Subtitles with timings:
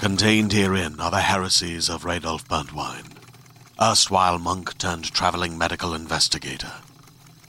[0.00, 3.16] Contained herein are the heresies of Radolf Burntwine,
[3.82, 6.72] erstwhile monk turned traveling medical investigator.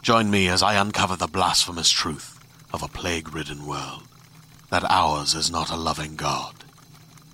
[0.01, 2.39] Join me as I uncover the blasphemous truth
[2.73, 4.07] of a plague ridden world
[4.71, 6.55] that ours is not a loving God,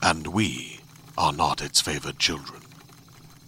[0.02, 0.81] and we
[1.17, 2.61] are not its favored children.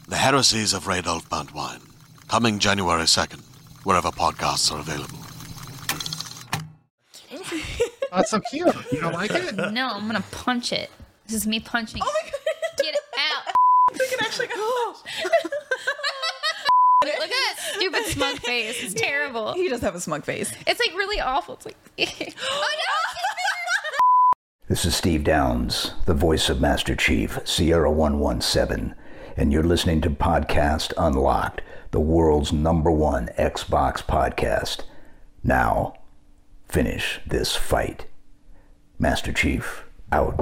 [0.07, 1.81] The heresies of Radolf Burntwine,
[2.29, 3.41] coming January 2nd,
[3.83, 5.19] wherever podcasts are available.
[8.13, 8.73] It's so cute.
[8.89, 9.53] You don't like it?
[9.73, 10.89] No, I'm gonna punch it.
[11.27, 12.01] This is me punching.
[12.01, 12.39] Oh my god!
[12.77, 13.53] Get it out!
[13.99, 14.95] we can actually go.
[17.03, 18.81] Look at that stupid smug face.
[18.81, 19.53] It's terrible.
[19.53, 20.51] He does have a smug face.
[20.65, 21.55] It's like really awful.
[21.55, 21.77] It's like,
[22.51, 22.65] oh
[24.69, 28.95] This is Steve Downes, the voice of Master Chief, Sierra 117,
[29.35, 34.83] and you're listening to Podcast Unlocked, the world's number one Xbox podcast.
[35.43, 35.93] Now,
[36.67, 38.05] finish this fight.
[38.99, 40.33] Master Chief, out.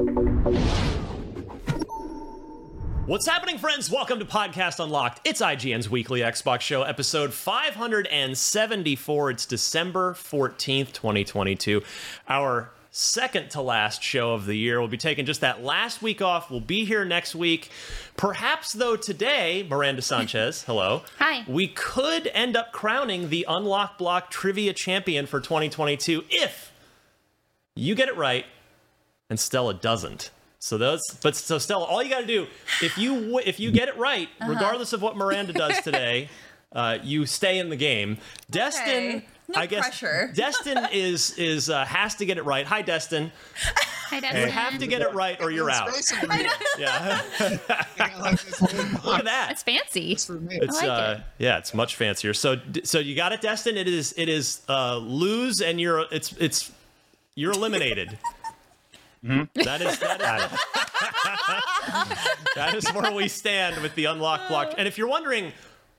[3.07, 3.89] What's happening, friends?
[3.91, 5.21] Welcome to Podcast Unlocked.
[5.25, 9.31] It's IGN's weekly Xbox show, episode 574.
[9.31, 11.83] It's December 14th, 2022.
[12.27, 14.79] Our second to last show of the year.
[14.79, 16.49] We'll be taking just that last week off.
[16.49, 17.69] We'll be here next week.
[18.17, 21.03] Perhaps, though, today, Miranda Sanchez, hello.
[21.19, 21.43] Hi.
[21.47, 26.71] We could end up crowning the Unlock Block Trivia Champion for 2022 if
[27.75, 28.45] you get it right
[29.29, 30.31] and Stella doesn't.
[30.59, 32.47] So those, but so Stella, all you got to do
[32.81, 34.51] if you if you get it right, Uh-huh.
[34.51, 36.29] regardless of what Miranda does today,
[36.71, 38.17] uh, you stay in the game.
[38.49, 38.87] Destin,
[39.17, 39.25] Okay.
[39.47, 40.31] No I guess pressure.
[40.35, 42.65] Destin is is uh, has to get it right.
[42.65, 43.31] Hi, Destin.
[44.09, 44.41] Hi, Destin.
[44.41, 45.93] You have to get it right or you're out.
[45.93, 46.49] Space over here.
[46.79, 47.59] Yeah, I
[47.95, 48.69] got like this whole
[49.11, 49.51] look at that.
[49.51, 50.15] It's fancy.
[50.15, 50.57] for me.
[50.59, 51.23] It's like uh, it.
[51.37, 52.33] yeah, it's much fancier.
[52.33, 53.77] So so you got it, Destin.
[53.77, 56.71] It is it is uh, lose and you're it's it's
[57.35, 58.17] you're eliminated.
[59.25, 59.61] Mm-hmm.
[59.63, 60.51] That is that is
[62.55, 64.75] that is where we stand with the unlock block.
[64.77, 65.51] And if you're wondering,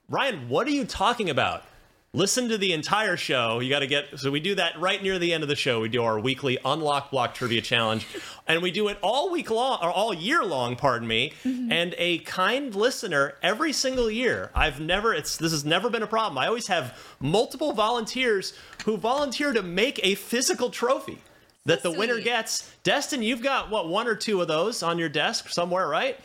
[0.09, 1.65] Ryan, what are you talking about?
[2.13, 3.59] Listen to the entire show.
[3.59, 5.81] You got to get so we do that right near the end of the show.
[5.81, 8.07] We do our weekly unlock block trivia challenge,
[8.47, 10.77] and we do it all week long or all year long.
[10.77, 11.33] Pardon me.
[11.45, 11.73] Mm-hmm.
[11.73, 14.51] And a kind listener every single year.
[14.55, 15.13] I've never.
[15.13, 16.39] It's this has never been a problem.
[16.39, 18.55] I always have multiple volunteers
[18.85, 21.19] who volunteer to make a physical trophy
[21.67, 22.73] that the winner gets.
[22.83, 26.19] Destin, you've got what one or two of those on your desk somewhere, right?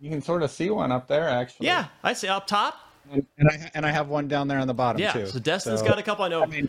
[0.00, 1.66] You can sort of see one up there, actually.
[1.66, 2.78] Yeah, I see up top.
[3.12, 5.26] And, and I and I have one down there on the bottom Yeah, too.
[5.26, 6.24] so Destin's So, got a couple.
[6.24, 6.42] I know.
[6.42, 6.68] I mean,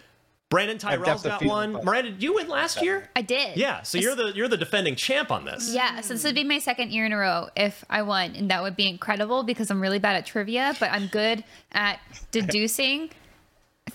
[0.50, 1.74] Brandon I've Tyrell's depth of got field, one.
[1.74, 3.09] but- Miranda, did you win last year?
[3.16, 3.57] I did.
[3.57, 5.74] Yeah, so you're the you're the defending champ on this.
[5.74, 8.50] Yeah, so this would be my second year in a row if I won, and
[8.51, 12.00] that would be incredible because I'm really bad at trivia, but I'm good at
[12.31, 13.09] deducing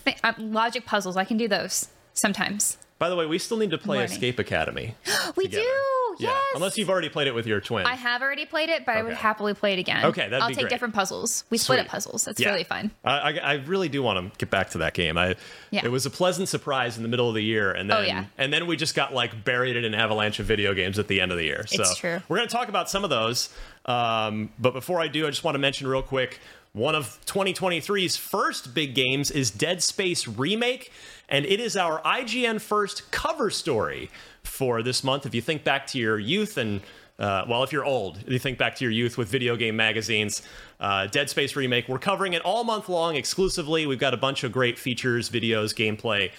[0.05, 1.15] th- uh, logic puzzles.
[1.17, 2.77] I can do those sometimes.
[3.01, 4.11] By the way, we still need to play Morning.
[4.13, 4.93] Escape Academy.
[5.35, 5.63] We together.
[5.63, 6.41] do, Yeah, yes.
[6.55, 7.85] unless you've already played it with your twin.
[7.87, 9.21] I have already played it, but I would Okay.
[9.21, 10.05] happily play it again.
[10.05, 10.69] Okay, that'd I'll be take great.
[10.69, 11.45] different puzzles.
[11.49, 11.85] We split Sweet.
[11.85, 12.25] up puzzles.
[12.25, 12.49] That's Yeah.
[12.49, 12.91] really fun.
[13.03, 15.17] I, I, I really do want to get back to that game.
[15.17, 15.35] I
[15.71, 15.81] Yeah.
[15.85, 18.25] it was a pleasant surprise in the middle of the year, and then Oh, yeah.
[18.37, 21.21] and then we just got like buried in an avalanche of video games at the
[21.21, 21.65] end of the year.
[21.67, 22.21] So It's true.
[22.27, 23.49] we're going to talk about some of those.
[23.87, 26.39] Um, but before I do, I just want to mention real quick
[26.73, 30.91] one of 2023's first big games is Dead Space Remake,
[31.31, 34.11] and it is our IGN first cover story
[34.43, 35.25] for this month.
[35.25, 36.81] If you think back to your youth and
[37.17, 40.41] uh, well, if you're old, you think back to your youth with video game magazines,
[40.79, 41.87] uh, Dead Space Remake.
[41.87, 43.85] We're covering it all month long exclusively.
[43.85, 46.31] We've got a bunch of great features, videos, gameplay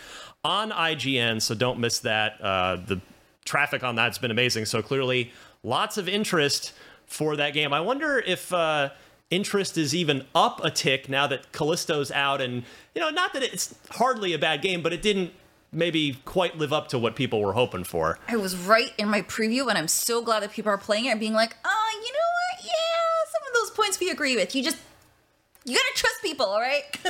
[0.45, 2.41] on IGN, so don't miss that.
[2.41, 3.01] Uh, the
[3.45, 4.65] traffic on that's been amazing.
[4.65, 5.31] So clearly,
[5.63, 6.73] lots of interest
[7.07, 7.73] for that game.
[7.73, 8.91] I wonder if uh,
[9.33, 12.63] interest is even up a tick now that Callisto's out, and
[12.95, 15.33] you know, not that it's hardly a bad game, but it didn't
[15.73, 18.19] maybe quite live up to what people were hoping for.
[18.29, 21.09] I was right in my preview, and I'm so glad that people are playing it
[21.09, 22.19] and being like, oh, you know
[22.61, 22.65] what?
[22.65, 24.55] Yeah, some of those points we agree with.
[24.55, 24.77] You just
[25.65, 26.85] You gotta trust people, all right?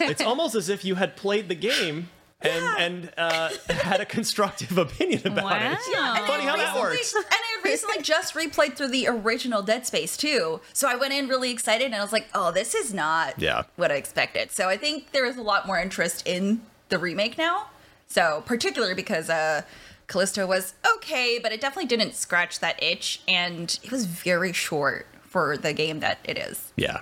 [0.00, 2.08] it's almost as if you had played the game
[2.44, 5.72] and and uh, had a constructive opinion about Wow.
[5.72, 5.78] it.
[5.92, 7.14] Yeah, and Funny how that recently- works.
[7.14, 10.60] And I recently just replayed through the original Dead Space too.
[10.72, 13.62] So I went in really excited and I was like, oh, this is not Yeah.
[13.76, 14.50] what I expected.
[14.52, 16.60] So I think there is a lot more interest in
[16.90, 17.70] the remake now.
[18.06, 19.62] So particularly because uh
[20.06, 25.06] Callisto was okay, but it definitely didn't scratch that itch and it was very short
[25.22, 26.72] for the game that it is.
[26.76, 27.00] Yeah.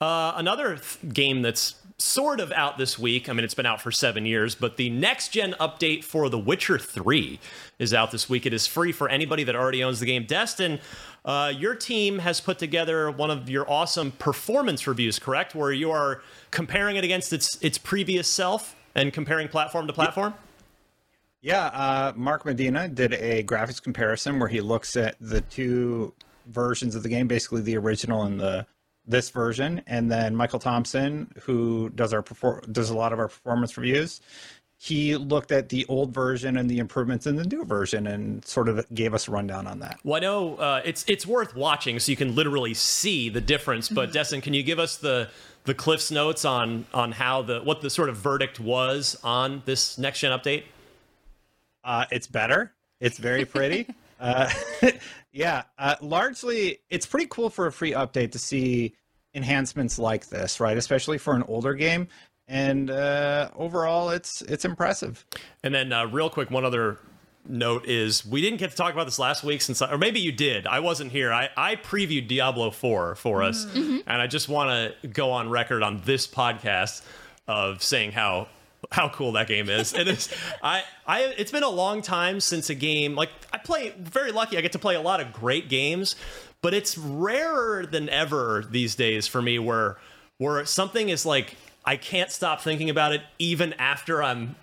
[0.00, 3.28] Uh, another th- game that's sort of out this week.
[3.28, 6.38] I mean, it's been out for seven years, but the next gen update for The
[6.38, 7.38] Witcher 3
[7.78, 8.46] is out this week.
[8.46, 10.24] It is free for anybody that already owns the game.
[10.24, 10.80] Destin,
[11.24, 15.54] uh, your team has put together one of your awesome performance reviews, correct?
[15.54, 20.34] Where you are comparing it against its its previous self and comparing platform to platform.
[21.42, 26.12] Yeah, uh, Mark Medina did a graphics comparison where he looks at the two
[26.46, 28.66] versions of the game, basically the original and the
[29.06, 33.28] this version, and then Michael Thompson, who does our perfor- does a lot of our
[33.28, 34.20] performance reviews.
[34.76, 38.68] He looked at the old version and the improvements in the new version, and sort
[38.68, 39.98] of gave us a rundown on that.
[40.04, 43.88] Well, I know uh, it's it's worth watching so you can literally see the difference.
[43.88, 45.28] But Destin, can you give us the
[45.64, 49.98] the Cliff's notes on on how the what the sort of verdict was on this
[49.98, 50.64] next gen update?
[51.84, 52.72] Uh, it's better.
[53.00, 53.86] It's very pretty.
[54.20, 54.50] uh,
[55.32, 58.94] yeah, uh, largely, it's pretty cool for a free update to see
[59.34, 60.76] enhancements like this, right?
[60.76, 62.08] Especially for an older game.
[62.46, 65.24] And uh, overall, it's it's impressive.
[65.62, 66.98] And then, uh, real quick, one other
[67.48, 70.32] note is we didn't get to talk about this last week since, or maybe you
[70.32, 70.66] did.
[70.66, 71.32] I wasn't here.
[71.32, 73.66] I, I previewed Diablo 4 for us,
[74.06, 77.02] and I just want to go on record on this podcast
[77.46, 78.48] of saying how
[78.92, 79.92] how cool that game is.
[79.94, 80.28] It is.
[80.62, 83.94] I I it's been a long time since a game like I play.
[83.98, 84.58] Very lucky.
[84.58, 86.16] I get to play a lot of great games,
[86.62, 89.98] but it's rarer than ever these days for me where
[90.38, 94.56] where something is like I can't stop thinking about it even after I'm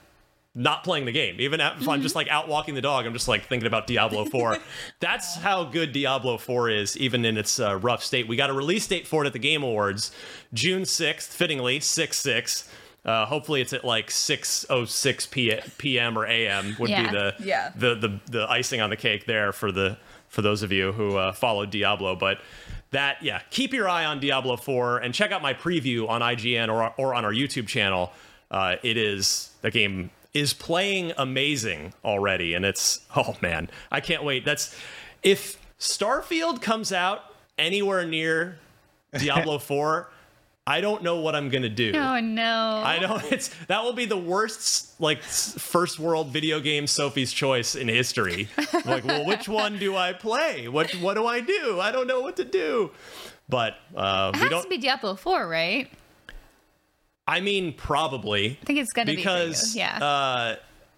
[0.57, 1.35] not playing the game.
[1.39, 4.25] Even if I'm just like out walking the dog, I'm just like thinking about Diablo
[4.25, 4.57] 4.
[4.99, 8.27] That's how good Diablo 4 is, even in its uh, rough state.
[8.27, 10.11] We got a release date for it at the Game Awards,
[10.53, 12.69] June 6th, fittingly, 6 6.
[13.07, 16.17] Uh, hopefully it's at like 6:06 p- p.m.
[16.19, 16.75] or a.m.
[16.77, 17.03] would Yeah.
[17.03, 17.71] be the, Yeah.
[17.75, 21.15] the the the icing on the cake there for the for those of you who
[21.17, 22.15] uh, followed Diablo.
[22.17, 22.39] But
[22.91, 26.67] that yeah, keep your eye on Diablo 4 and check out my preview on IGN
[26.69, 28.11] or or on our YouTube channel.
[28.51, 34.23] Uh, it is the game is playing amazing already, and it's oh man, I can't
[34.25, 34.43] wait.
[34.43, 34.75] That's
[35.23, 37.21] if Starfield comes out
[37.57, 38.59] anywhere near
[39.17, 40.09] Diablo 4.
[40.69, 41.93] I don't know what I'm gonna do.
[41.95, 42.81] Oh no.
[42.85, 47.73] I know it's that will be the worst like first world video game Sophie's choice
[47.75, 48.49] in history.
[48.85, 50.67] like, well, which one do I play?
[50.67, 51.79] What what do I do?
[51.79, 52.91] I don't know what to do.
[53.47, 54.63] But uh, It we has don't.
[54.63, 55.89] to be Diablo 4, right?
[57.25, 59.75] I mean, probably I think it's gonna because be because.
[59.75, 59.97] Yeah.
[59.97, 60.55] uh,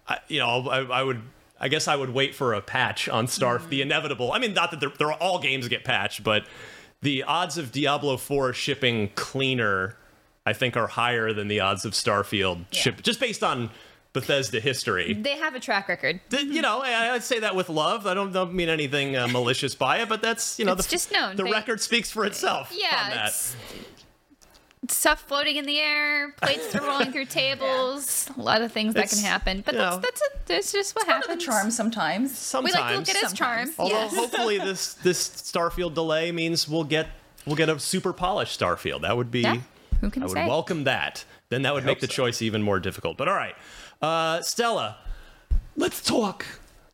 [0.08, 1.22] I, you know, I, I would.
[1.62, 3.68] I guess I would wait for a patch on Starf, Mm.
[3.68, 4.32] the inevitable.
[4.32, 6.44] I mean, not that they're, they're all games get patched, but
[7.02, 9.96] the odds of Diablo 4 shipping cleaner,
[10.44, 13.70] I think, are higher than the odds of Starfield ship, just based on
[14.12, 15.14] Bethesda history.
[15.14, 16.20] they have a track record.
[16.32, 18.06] You know, I- I'd say that with love.
[18.06, 20.90] I don't, don't mean anything uh, malicious by it, but that's you know, It's the,
[20.90, 21.36] just known.
[21.36, 22.72] The They- record speaks for itself.
[22.72, 23.28] on Yeah, that.
[23.28, 23.54] it's
[24.88, 29.08] stuff floating in the air, plates are rolling through tables, a lot of things that
[29.10, 29.62] can happen.
[29.64, 31.44] But that's know, that's, a, that's just what One of happens.
[31.44, 32.36] the charm sometimes.
[32.36, 33.70] Sometimes, We like to look at his charm.
[33.78, 34.14] Although Yes.
[34.16, 37.08] hopefully this this Starfield delay means we'll get
[37.46, 39.02] we'll get a super polished Starfield.
[39.02, 39.58] That would be Yeah,
[40.00, 40.46] who can I would say?
[40.46, 41.24] welcome that.
[41.50, 42.12] Then that would make the so.
[42.12, 43.16] choice even more difficult.
[43.16, 43.54] But all right,
[44.00, 44.96] uh, Stella,
[45.76, 46.46] let's talk.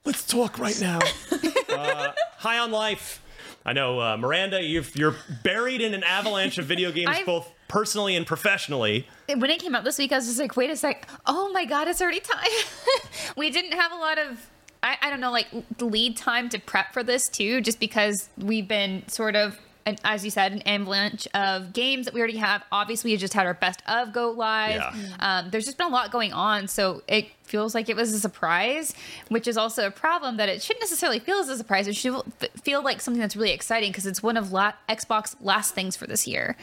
[0.04, 0.98] Let's talk right now.
[1.68, 3.22] uh, high on life.
[3.64, 7.52] I know uh, Miranda, you've, you're buried in an avalanche of video games, I've- both
[7.68, 9.06] personally and professionally.
[9.28, 11.08] when it came out this week, I was just like, wait a sec.
[11.26, 12.48] Oh my God, it's already time.
[13.36, 14.48] we didn't have a lot of,
[14.82, 15.48] I, I don't know, like
[15.80, 20.24] lead time to prep for this too, just because we've been sort of, an, as
[20.24, 22.64] you said, an avalanche of games that we already have.
[22.72, 24.74] Obviously, we just had our best of go live.
[24.74, 25.16] Yeah.
[25.20, 26.66] Um, there's just been a lot going on.
[26.66, 28.94] So it feels like it was a surprise,
[29.28, 31.86] which is also a problem that it shouldn't necessarily feel as a surprise.
[31.86, 35.36] It should f- feel like something that's really exciting because it's one of la- Xbox
[35.40, 36.56] last things for this year.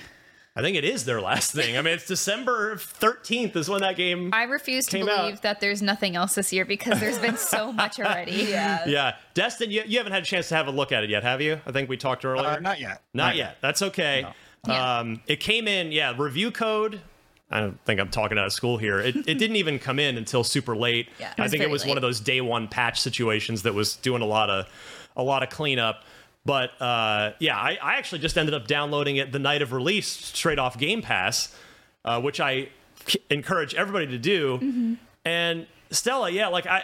[0.55, 1.77] I think it is their last thing.
[1.77, 4.29] I mean, it's December 13th is when that game.
[4.33, 5.41] I refuse to believe out.
[5.41, 8.33] that there's nothing else this year because there's been so much already.
[8.50, 8.86] Yeah.
[8.86, 11.24] yeah, Destin, you, you haven't had a chance to have a look at it yet,
[11.24, 11.60] have you?
[11.65, 12.48] I think we talked earlier.
[12.48, 13.01] Uh, not yet.
[13.15, 13.57] Not yet.
[13.62, 14.27] That's okay.
[14.67, 15.00] Yeah.
[15.00, 17.01] Um, it came in, yeah, review code.
[17.50, 19.00] I don't think I'm talking out of school here.
[19.00, 21.10] It, it didn't even come in until super late.
[21.19, 21.33] Yeah.
[21.38, 24.22] I think it very was one of those day one patch situations that was doing
[24.22, 24.67] a lot of
[25.15, 26.03] a lot of cleanup.
[26.45, 30.07] But uh, yeah, I, I actually just ended up downloading it the night of release
[30.07, 31.55] straight off Game Pass,
[32.03, 32.67] uh, which I
[33.07, 34.97] c- encourage everybody to do.
[35.23, 36.83] And Stella, yeah, like I,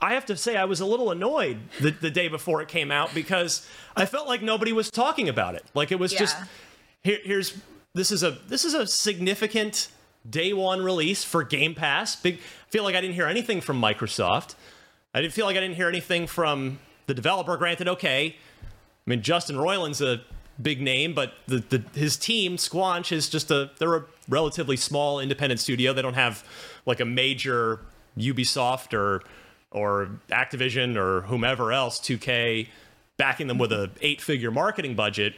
[0.00, 2.90] I have to say I was a little annoyed the, the day before it came
[2.92, 3.66] out because
[3.96, 5.64] I felt like nobody was talking about it.
[5.74, 6.36] Like it was just
[7.02, 7.56] here, here's
[7.94, 9.88] this is a this is a significant
[10.28, 12.14] day one release for Game Pass.
[12.14, 14.54] Big I feel like I didn't hear anything from Microsoft.
[15.14, 17.56] I didn't feel like I didn't hear anything from the developer.
[17.56, 18.36] Granted, okay.
[19.06, 20.20] I mean Justin Roiland's a
[20.60, 25.20] big name, but the, the his team Squanch is just a they're a relatively small
[25.20, 25.92] independent studio.
[25.92, 26.44] They don't have
[26.86, 27.80] like a major
[28.16, 29.22] Ubisoft or
[29.70, 32.68] or Activision or whomever else 2K
[33.16, 35.34] backing them with a eight figure marketing budget.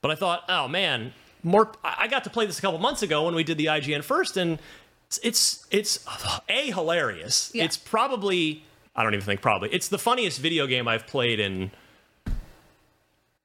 [0.00, 1.72] But I thought, oh man, more.
[1.84, 4.36] I got to play this a couple months ago when we did the IGN first,
[4.36, 4.58] and
[5.06, 6.06] it's it's, it's
[6.48, 7.50] a hilarious.
[7.54, 7.64] Yeah.
[7.64, 8.64] It's probably
[8.96, 11.70] I don't even think probably it's the funniest video game I've played in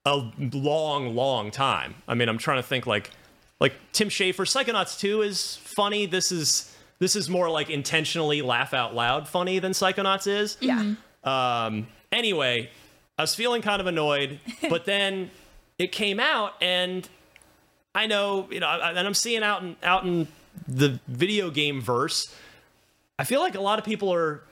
[0.06, 1.96] a long, long time.
[2.08, 3.12] I mean, I'm trying to think like
[3.60, 4.46] like Tim Schafer.
[4.46, 6.06] Psychonauts 2 is funny.
[6.06, 10.58] This is this is more like intentionally laugh out loud funny than Psychonauts is.
[10.62, 10.94] Yeah.
[11.24, 12.70] Um, anyway,
[13.18, 15.32] I was feeling kind of annoyed, but then
[15.78, 17.08] it came out, and
[17.94, 20.28] I know, you know, and I'm seeing out in out in
[20.68, 22.34] the video game verse.
[23.18, 24.44] I feel like a lot of people are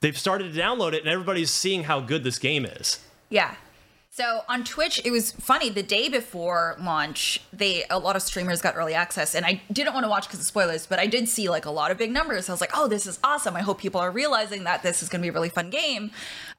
[0.00, 3.00] they've started to download it, and everybody's seeing how good this game is.
[3.28, 3.54] Yeah.
[4.16, 5.68] So on Twitch, it was funny.
[5.68, 9.92] The day before launch, they a lot of streamers got early access, and I didn't
[9.92, 12.10] want to watch because of spoilers, but I did see like a lot of big
[12.10, 12.48] numbers.
[12.48, 13.54] I was like, "Oh, this is awesome!
[13.56, 16.12] I hope people are realizing that this is going to be a really fun game."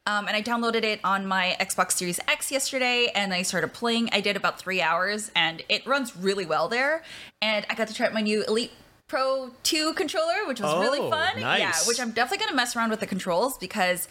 [0.06, 4.10] Um, and I downloaded it on my Xbox Series X yesterday, and I started playing.
[4.12, 7.02] I did about three hours, and it runs really well there.
[7.42, 8.72] And I got to try out my new Elite
[9.08, 11.40] Pro 2 controller, which was really Oh, fun.
[11.40, 14.08] Yeah, which I'm definitely going to mess around with the controls because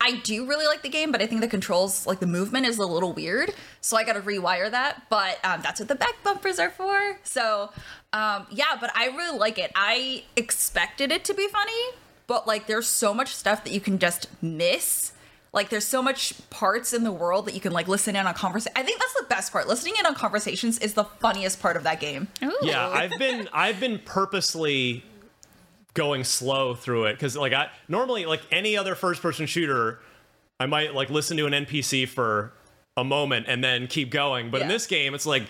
[0.00, 2.78] I do really like the game, but I think the controls, like the movement, is
[2.78, 3.54] a little weird.
[3.80, 5.04] So I got to rewire that.
[5.08, 7.18] But um, that's what the back bumpers are for.
[7.24, 7.70] So
[8.12, 9.72] um, yeah, but I really like it.
[9.74, 11.72] I expected it to be funny,
[12.26, 15.12] but like there's so much stuff that you can just miss.
[15.52, 18.34] Like there's so much parts in the world that you can like listen in on
[18.34, 18.72] conversation.
[18.76, 19.68] I think that's the best part.
[19.68, 22.28] Listening in on conversations is the funniest part of that game.
[22.42, 22.56] Ooh.
[22.62, 25.04] Yeah, I've been I've been purposely
[25.96, 29.98] going slow through it because like I normally like any other first person shooter,
[30.60, 32.52] I might like listen to an NPC for
[32.96, 34.50] a moment and then keep going.
[34.52, 35.42] But in this game, it's like.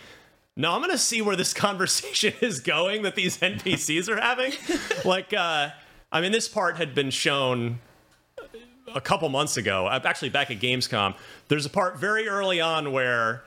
[0.59, 4.55] No, I'm gonna see where this conversation is going that these NPCs are having.
[5.05, 5.69] like, uh,
[6.11, 7.79] I mean, this part had been shown
[8.95, 11.15] a couple months ago, uh, actually back at Gamescom.
[11.49, 13.45] There's a part very early on where,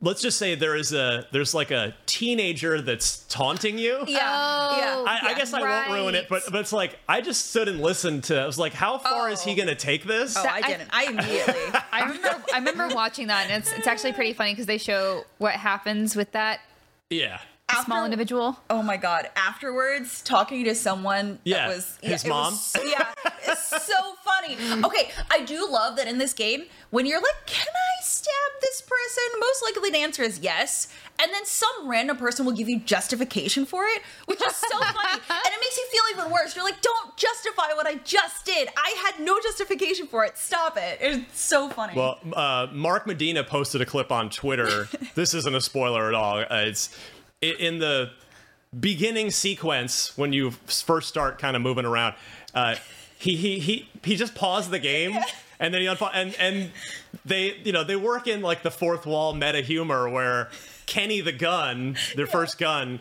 [0.00, 4.04] let's just say there is a there's like a teenager that's taunting you.
[4.06, 5.04] Yeah, Oh, yeah.
[5.06, 7.80] I, I guess I won't ruin it, but but it's like I just stood and
[7.80, 8.40] listened to.
[8.40, 9.56] I was like, how far is he Oh.
[9.56, 10.36] gonna take this?
[10.36, 10.90] Oh, I I- didn't.
[10.92, 11.80] I immediately.
[11.92, 15.24] I remember I remember watching that and it's it's actually pretty funny because they show
[15.38, 16.60] what happens with that
[17.10, 17.40] Yeah,
[17.84, 18.58] small individual.
[18.70, 19.28] Oh my god!
[19.36, 22.52] Afterwards, talking to someone Yeah, that was his it mom.
[22.52, 23.12] was- yeah,
[23.46, 23.94] it's so
[24.24, 24.56] funny.
[24.84, 28.80] Okay, I do love that in this game when you're like, "Can I stab this
[28.80, 30.88] person?" Most likely the answer is yes,
[31.20, 35.12] and then some random person will give you justification for it, which is so funny,
[35.12, 35.20] and
[35.52, 36.54] it makes you feel even worse.
[36.56, 38.68] You're like, "Don't justify what I just did.
[38.76, 40.38] I had no justification for it.
[40.38, 41.92] Stop it." It's so funny.
[41.94, 44.88] Well, uh, Mark Medina posted a clip on Twitter.
[45.14, 46.38] this isn't a spoiler at all.
[46.38, 48.10] Uh, it's i- in the
[48.78, 52.14] beginning sequence when you first start kind of moving around.
[52.54, 52.76] Uh,
[53.18, 55.16] he he he he just paused the game.
[55.60, 56.70] And then he unpa- and and
[57.24, 60.50] they you know they work in like the fourth wall meta humor where
[60.86, 63.00] Kenny the gun, their first gun,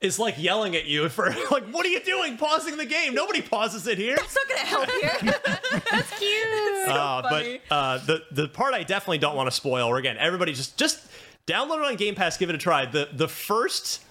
[0.00, 3.12] is like yelling at you for like what are you doing pausing the game?
[3.12, 4.16] Nobody pauses it here.
[4.20, 5.34] it's not gonna help here.
[5.90, 6.88] That's cute.
[6.88, 9.88] Uh, but uh, the the part I definitely don't want to spoil.
[9.88, 11.00] Or again, everybody just just
[11.46, 12.86] download it on Game Pass, give it a try.
[12.86, 14.02] the The first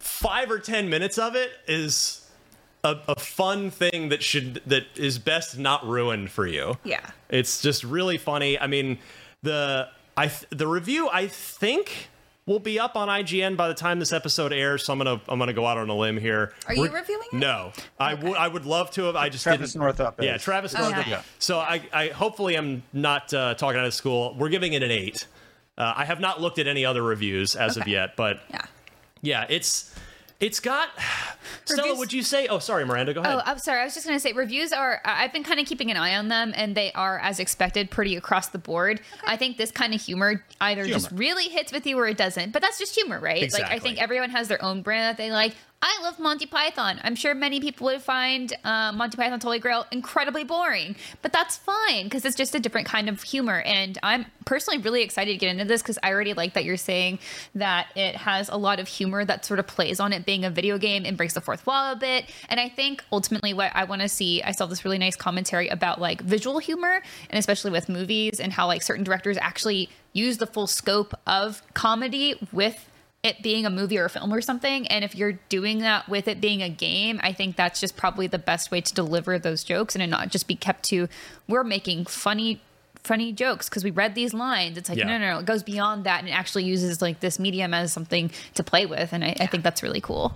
[0.00, 2.26] five or ten minutes of it is
[2.84, 6.76] a, a fun thing that should that is best not ruined for you.
[6.84, 7.10] yeah.
[7.28, 8.58] It's just really funny.
[8.58, 8.98] I mean,
[9.42, 12.08] the I th- the review I think
[12.44, 14.84] will be up on IGN by the time this episode airs.
[14.84, 16.52] So I'm gonna I'm gonna go out on a limb here.
[16.66, 17.36] Are you reviewing it?
[17.36, 19.14] No, I would I would love to have.
[19.16, 19.82] I just Travis didn't.
[19.82, 20.42] Northup Yeah, is.
[20.42, 21.06] Travis Northup.
[21.06, 21.22] yeah.
[21.38, 24.34] So I, I hopefully I'm not uh, talking out of school.
[24.36, 25.26] We're giving it an eight.
[25.78, 28.62] Uh, I have not looked at any other reviews as of yet, but Yeah.
[29.22, 29.94] yeah, it's
[30.40, 30.88] it's got.
[31.64, 32.48] Stella, Reviews- would you say?
[32.48, 33.14] Oh, sorry, Miranda.
[33.14, 33.34] Go ahead.
[33.36, 33.80] Oh, I'm sorry.
[33.80, 35.00] I was just going to say reviews are.
[35.04, 37.90] I- I've been kind of keeping an eye on them, and they are, as expected,
[37.90, 39.00] pretty across the board.
[39.24, 42.50] I think this kind of humor either just really hits with you or it doesn't.
[42.52, 43.52] But that's just humor, right?
[43.52, 45.54] Like I think everyone has their own brand that they like.
[45.84, 47.00] I love Monty Python.
[47.02, 51.56] I'm sure many people would find uh, Monty Python's Holy Grail incredibly boring, but that's
[51.56, 53.60] fine because it's just a different kind of humor.
[53.62, 56.76] And I'm personally really excited to get into this because I already like that you're
[56.76, 57.18] saying
[57.56, 60.50] that it has a lot of humor that sort of plays on it being a
[60.50, 62.26] video game and breaks the fourth wall a bit.
[62.48, 65.66] And I think ultimately what I want to see, I saw this really nice commentary
[65.66, 70.36] about like visual humor and especially with movies and how like certain directors actually use
[70.36, 72.88] the full scope of comedy with
[73.22, 74.86] it being a movie or a film or something.
[74.88, 78.26] And if you're doing that with it being a game, I think that's just probably
[78.26, 81.08] the best way to deliver those jokes and not just be kept to
[81.46, 82.60] we're making funny
[83.04, 84.76] funny jokes because we read these lines.
[84.76, 85.04] It's like Yeah.
[85.06, 87.92] no, no, no, it goes beyond that and it actually uses like this medium as
[87.92, 90.34] something to play with, and I, I think that's really cool.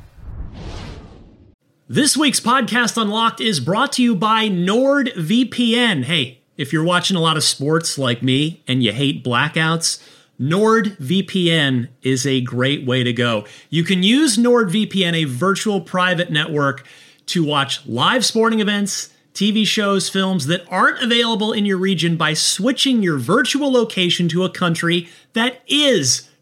[1.89, 6.05] This week's podcast Unlocked is brought to you by NordVPN.
[6.05, 10.03] Hey, if you're watching a lot of sports like me and you hate blackouts,
[10.41, 13.47] NordVPN is a great way to go.
[13.71, 16.87] You can use NordVPN, a virtual private network,
[17.27, 22.35] to watch live sporting events, TV shows, films that aren't available in your region by
[22.35, 26.29] switching your virtual location to a country that is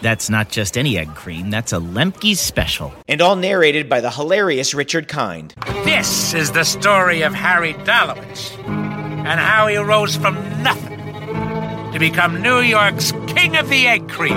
[0.00, 2.92] That's not just any egg cream, that's a Lemke's special.
[3.08, 5.54] and all narrated by the hilarious Richard Kind.
[5.84, 10.98] This is the story of Harry Dalowitz and how he rose from nothing
[11.92, 14.36] to become New York's King of the Egg Cream.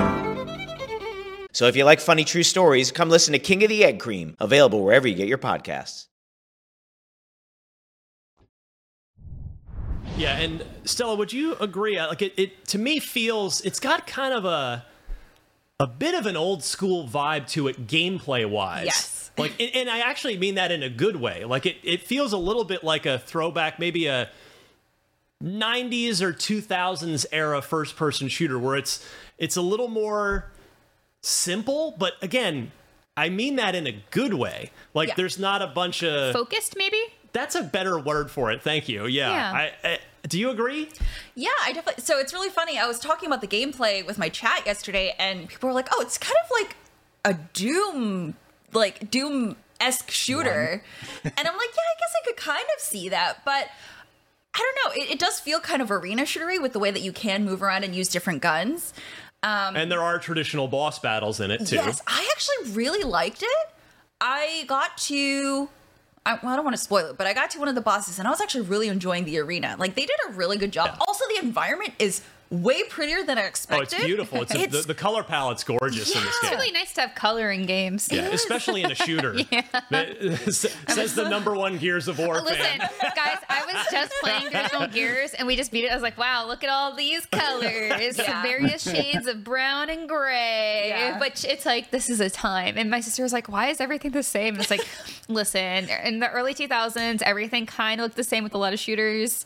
[1.54, 4.36] So if you like funny true stories, come listen to King of the Egg Cream,
[4.39, 6.08] available wherever you get your podcasts.
[10.17, 12.00] Yeah, and Stella, would you agree?
[12.00, 14.86] Like it, it to me feels it's got kind of a
[15.82, 18.86] a bit of an old school vibe to it, gameplay wise.
[18.86, 19.32] Yes.
[19.38, 21.44] Like, and, and I actually mean that in a good way.
[21.44, 24.30] Like it, it feels a little bit like a throwback, maybe a
[25.44, 29.04] 90s or 2000s era first person shooter where it's
[29.39, 30.52] it's a little more
[31.22, 32.72] simple, but again,
[33.17, 34.70] I mean that in a good way.
[34.94, 35.15] Like Yeah.
[35.17, 37.02] there's not a bunch of Focused, maybe?
[37.34, 38.62] That's a better word for it.
[38.62, 39.08] Thank you.
[39.08, 39.30] Yeah.
[39.32, 39.52] Yeah.
[39.52, 40.90] I, I, do you agree?
[41.36, 42.04] Yeah, I definitely.
[42.04, 42.78] So it's really funny.
[42.78, 46.02] I was talking about the gameplay with my chat yesterday, and people were like, "Oh,
[46.02, 46.76] it's kind of like
[47.26, 48.36] a Doom,
[48.74, 50.84] like Doom esque shooter,"
[51.24, 53.68] and I'm like, "Yeah, I guess I could kind of see that, but."
[54.54, 55.02] I don't know.
[55.02, 57.64] It, it does feel kind of arena shootery with the way that you can move
[57.64, 58.94] around and use different guns.
[59.44, 61.76] Um, and there are traditional boss battles in it too.
[61.78, 63.70] Yes, I actually really liked it.
[64.20, 65.70] I got to.
[66.26, 67.82] I, well, I don't want to spoil it, but I got to one of the
[67.82, 69.76] bosses and I was actually really enjoying the arena.
[69.80, 70.96] Like they did a really good job.
[71.08, 73.96] Also, the environment is way prettier than I expected.
[73.96, 74.42] Oh, it's beautiful.
[74.42, 76.24] It's, a, the, the color palette's gorgeous in this game.
[76.28, 76.52] It's game.
[76.52, 78.10] really nice to have color in games.
[78.12, 79.36] Yeah, especially in a shooter.
[79.52, 79.64] Yeah.
[79.90, 80.18] That-
[80.94, 82.80] says the number one Gears of War Listen, fan.
[83.16, 85.92] guys, I was just playing Digital Gears and we just beat it.
[85.92, 88.18] I was like, wow, look at all these colors.
[88.18, 88.42] Yeah.
[88.42, 90.90] Various shades of brown and gray.
[90.90, 91.20] Yeah.
[91.20, 92.78] But it's like, this is a time.
[92.78, 94.54] And my sister was like, why is everything the same?
[94.56, 94.88] And it's like,
[95.28, 98.80] listen, in the early 2000s, everything kind of looked the same with a lot of
[98.80, 99.46] shooters.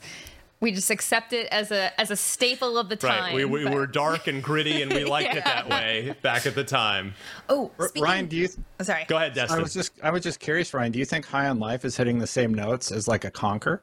[0.65, 3.21] We just accept it as a as a staple of the time.
[3.21, 3.35] Right.
[3.35, 6.55] We, we but- were dark and gritty, and we liked it that way back at
[6.55, 7.13] the time.
[7.49, 8.47] Oh, R- Ryan, do you?
[8.47, 9.05] Th- oh, sorry.
[9.07, 9.59] Go ahead, Destin.
[9.59, 10.91] I was just I was just curious, Ryan.
[10.91, 13.81] Do you think High on Life is hitting the same notes as like a Conker?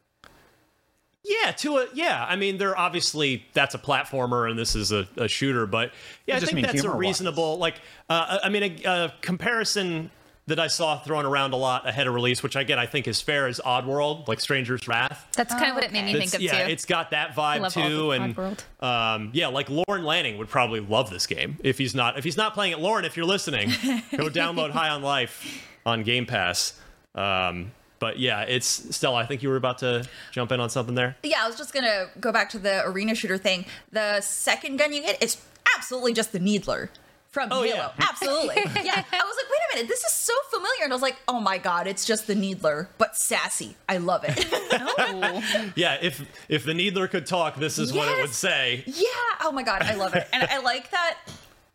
[1.23, 2.27] Yeah, to a yeah.
[2.29, 5.93] I mean, they're obviously that's a platformer and this is a, a shooter, but
[6.27, 6.99] yeah, I I, think that's a humor-wise.
[6.99, 7.77] reasonable like.
[8.11, 10.11] Uh, I mean, a, a comparison
[10.49, 13.21] that I saw thrown around a lot ahead of release, which again I think is
[13.21, 15.29] fair, is Oddworld, like Stranger's Wrath.
[15.37, 16.73] That's kind of what it made me That's- think of yeah, too.
[16.73, 18.83] it's got that vibe love too, and Oddworld.
[18.85, 22.37] um, yeah, like Lorne Lanning would probably love this game if he's not if he's
[22.37, 22.81] not playing it.
[22.81, 23.69] Lauren, if you're listening,
[24.17, 26.79] go download High on Life on Game Pass.
[27.15, 29.19] Um, but yeah, it's Stella.
[29.19, 31.17] I think you were about to jump in on something there.
[31.23, 33.65] Yeah, I was just gonna go back to the arena shooter thing.
[33.93, 35.37] The second gun you get is
[35.77, 36.91] absolutely just the Needler
[37.33, 37.75] from Oh, Halo.
[37.77, 37.91] yeah.
[37.99, 38.55] Absolutely.
[38.85, 39.03] yeah.
[39.13, 40.85] I was like, wait a minute, this is so familiar.
[40.85, 43.75] And I was like, oh my god, it's just the Needler, but sassy.
[43.89, 45.73] I love it.
[45.77, 48.83] Yeah, if if the Needler could talk, this is what it would say.
[48.87, 49.07] Yeah.
[49.41, 51.19] Oh my god, I love it, and I like that.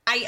[0.05, 0.25] I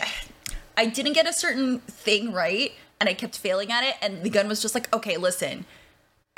[0.78, 4.30] I didn't get a certain thing right, and I kept failing at it, and the
[4.30, 5.66] gun was just like, okay, listen.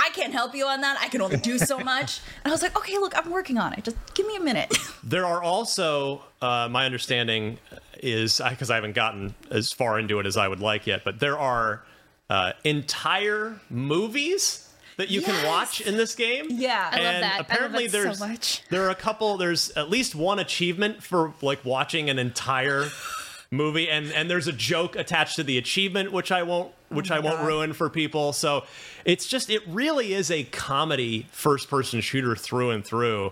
[0.04, 0.98] I can't help you on that.
[1.00, 2.20] I can only do so much.
[2.44, 3.84] And I was like, okay, look, I'm working on it.
[3.84, 4.76] Just give me a minute.
[5.04, 7.58] There are also, uh, my understanding
[8.02, 11.20] is because I haven't gotten as far into it as I would like yet, but
[11.20, 11.84] there are
[12.30, 16.46] uh, entire movies that you can watch in this game.
[16.50, 16.88] Yeah.
[16.92, 17.38] I love and that.
[17.38, 18.62] Love Apparently, that so there's much.
[18.70, 19.38] there are a couple.
[19.38, 22.86] There's at least one achievement for like watching an entire
[23.52, 27.20] movie, and and there's a joke attached to the achievement, which I won't which I
[27.20, 28.34] won't ruin for people.
[28.34, 28.64] So
[29.06, 33.32] it's just it really is a comedy first person shooter through and through,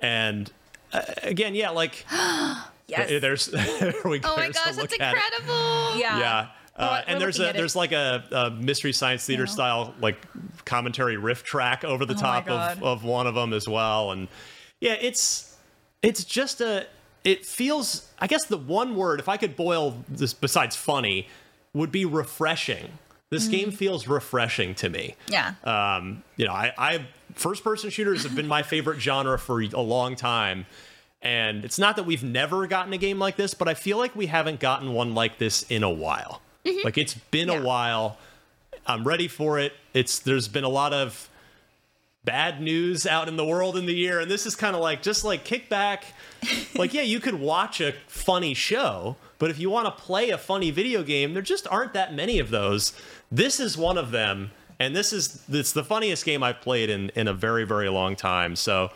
[0.00, 0.50] and
[0.92, 2.04] uh, again, yeah, like
[2.88, 3.08] Yes.
[3.08, 3.46] th- there's
[3.80, 4.32] there we go.
[4.32, 5.00] oh my gosh, that's look it.
[5.00, 5.96] incredible.
[5.98, 6.18] Yeah.
[6.18, 6.46] Yeah.
[6.74, 10.16] Uh, and there's a there's like a, a mystery science theater style like
[10.64, 14.26] commentary riff track over the Oh top of, of one of them as well and
[14.80, 15.54] yeah it's
[16.00, 16.86] it's just a
[17.24, 21.28] it feels i guess the one word if i could boil this besides funny
[21.74, 22.98] would be refreshing
[23.30, 25.54] this game feels refreshing to me Yeah.
[25.64, 29.80] um, you know, I, I first person shooters have been my favorite genre for a
[29.80, 30.66] long time.
[31.22, 34.14] And it's not that we've never gotten a game like this, but I feel like
[34.14, 36.42] we haven't gotten one like this in a while.
[36.84, 38.18] Like it's been a while.
[38.86, 39.72] I'm ready for it.
[39.94, 41.30] It's there's been a lot of
[42.24, 45.00] bad news out in the world in the year, and this is kind of like
[45.02, 46.04] just like kick back.
[46.74, 50.38] like, yeah, you could watch a funny show, but if you want to play a
[50.38, 52.92] funny video game, there just aren't that many of those.
[53.32, 57.08] This is one of them, and this is it's the funniest game I've played in
[57.16, 58.54] in a very very long time.
[58.54, 58.92] So,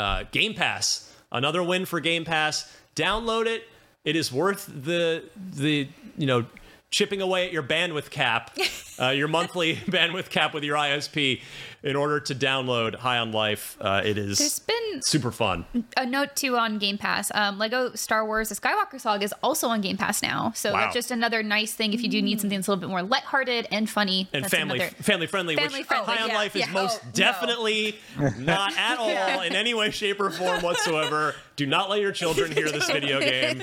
[0.00, 2.76] uh, Game Pass, another win for Game Pass.
[2.96, 3.68] Download it.
[4.04, 5.22] It is worth the
[5.54, 5.86] the
[6.18, 6.44] you know
[6.90, 8.56] chipping away at your bandwidth cap,
[9.00, 11.40] uh, your monthly bandwidth cap with your ISP,
[11.82, 13.76] in order to download High on Life.
[13.80, 15.66] Uh, it is There's been super fun.
[15.96, 17.30] a note too on Game Pass.
[17.34, 20.80] Um, Lego Star Wars: The Skywalker Saga is also on Game Pass now, so Wow.
[20.80, 23.02] that's just another nice thing if you do need something that's a little bit more
[23.02, 26.34] lighthearted and funny And that's family another- family friendly, Family which friendly, High on yeah,
[26.36, 26.72] Life is yeah.
[26.72, 27.12] most Oh, no.
[27.12, 27.96] definitely
[28.38, 31.34] not at all in any way, shape, or form whatsoever.
[31.56, 33.62] Do not let your children hear this video game.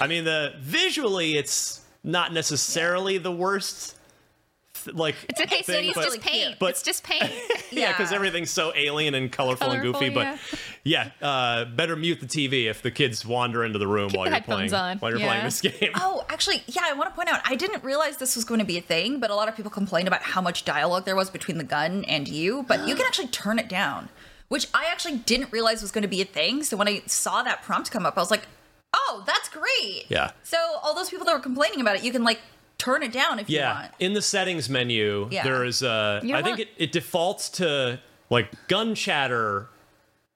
[0.00, 3.96] I mean, the visually, it's not necessarily the worst.
[4.84, 5.88] th- Like It's okay, thing, Sony.
[5.88, 6.56] It's but- just paint.
[6.60, 7.30] but- it's just paint.
[7.72, 10.14] yeah, because everything's so alien and colorful, and Colorful, goofy.
[10.14, 10.38] But
[10.84, 14.30] yeah, uh, better mute the TV if the kids wander into the room while the
[14.30, 14.98] you're headphones playing on.
[14.98, 15.26] while you're Yeah.
[15.26, 15.90] playing this game.
[15.96, 18.66] Oh, actually, yeah, I want to point out, I didn't realize this was going to
[18.66, 21.28] be a thing, but a lot of people complained about how much dialogue there was
[21.30, 24.08] between the gun and you, but you can actually turn it down,
[24.48, 26.62] which I actually didn't realize was going to be a thing.
[26.62, 28.46] So when I saw that prompt come up, I was like,
[28.94, 30.06] oh, that's great.
[30.08, 30.30] Yeah.
[30.42, 32.40] So all those people that were complaining about it, you can like
[32.78, 33.92] turn it down if you Yeah, want.
[33.98, 35.42] in the settings menu, Yeah.
[35.44, 39.68] there is uh You I don't think it, it defaults to like gun chatter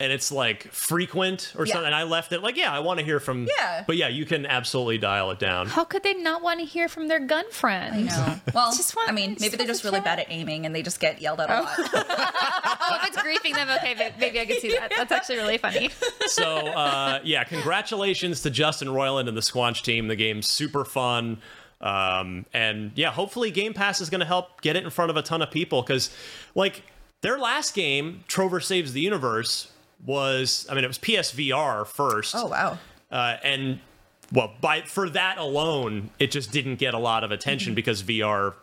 [0.02, 1.74] and it's like frequent or Yeah.
[1.74, 1.86] something.
[1.86, 3.84] And I left it like, yeah, I want to hear from Yeah.
[3.86, 5.68] But yeah, you can absolutely dial it down.
[5.68, 7.94] How could they not want to hear from their gun friend?
[7.94, 8.40] I know.
[8.52, 11.40] Well, I mean, maybe they're just really bad at aiming and they just get yelled
[11.40, 11.72] at a lot.
[11.78, 14.92] oh, if it's griefing them, okay, maybe I can see that.
[14.96, 15.88] That's actually really funny.
[16.26, 20.08] so uh, yeah, congratulations to Justin Roiland and the Squanch team.
[20.08, 21.38] The game's super fun.
[21.80, 25.16] Um, and yeah, hopefully Game Pass is going to help get it in front of
[25.16, 26.10] a ton of people because,
[26.54, 26.82] like,
[27.22, 29.71] their last game, Trover Saves the Universe,
[30.04, 32.34] was I mean, it was PSVR first.
[32.36, 32.78] Oh wow!
[33.10, 33.80] Uh, and
[34.32, 37.76] well, by for that alone, it just didn't get a lot of attention Mm-hmm.
[37.76, 38.54] because VR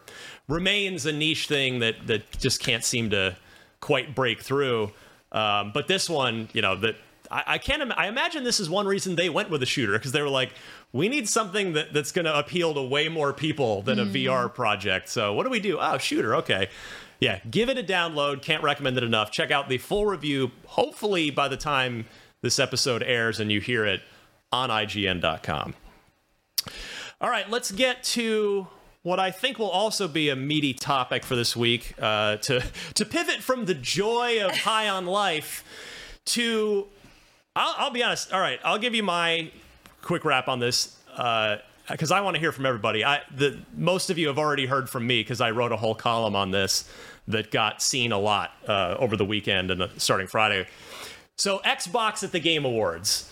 [0.48, 3.36] remains a niche thing that that just can't seem to
[3.80, 4.92] quite break through.
[5.32, 6.96] Um, but this one, you know, that
[7.32, 7.82] I, I can't.
[7.84, 10.30] Im- I imagine this is one reason they went with a shooter because they were
[10.30, 10.52] like,
[10.92, 14.10] we need something that, that's going to appeal to way more people than Mhm.
[14.10, 15.08] a VR project.
[15.10, 15.78] So what do we do?
[15.80, 16.36] Oh, shooter.
[16.38, 16.70] Okay.
[17.20, 18.42] Yeah, give it a download.
[18.42, 19.32] Can't recommend it enough.
[19.32, 20.52] Check out the full review.
[20.66, 22.06] Hopefully, by the time
[22.42, 24.02] this episode airs and you hear it
[24.52, 25.76] on IGN.com.
[27.22, 28.68] All right, let's get to
[29.04, 31.94] what I think will also be a meaty topic for this week.
[32.00, 35.64] Uh, to to pivot from the joy of High on Life
[36.26, 36.88] to,
[37.56, 38.32] I'll, I'll be honest.
[38.32, 39.52] All right, I'll give you my
[40.02, 40.98] quick wrap on this.
[41.90, 43.04] because I want to hear from everybody.
[43.04, 45.96] I the most of you have already heard from me because I wrote a whole
[45.96, 46.90] column on this
[47.30, 50.68] that got seen a lot uh, over the weekend and starting Friday.
[51.38, 53.32] So Xbox at the Game Awards.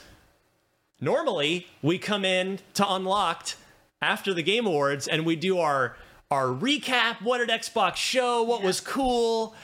[1.01, 3.57] Normally we come in to Unlocked
[4.01, 5.97] after the Game Awards and we do our
[6.29, 7.21] our recap.
[7.21, 8.43] What did Xbox show?
[8.43, 9.55] What was cool?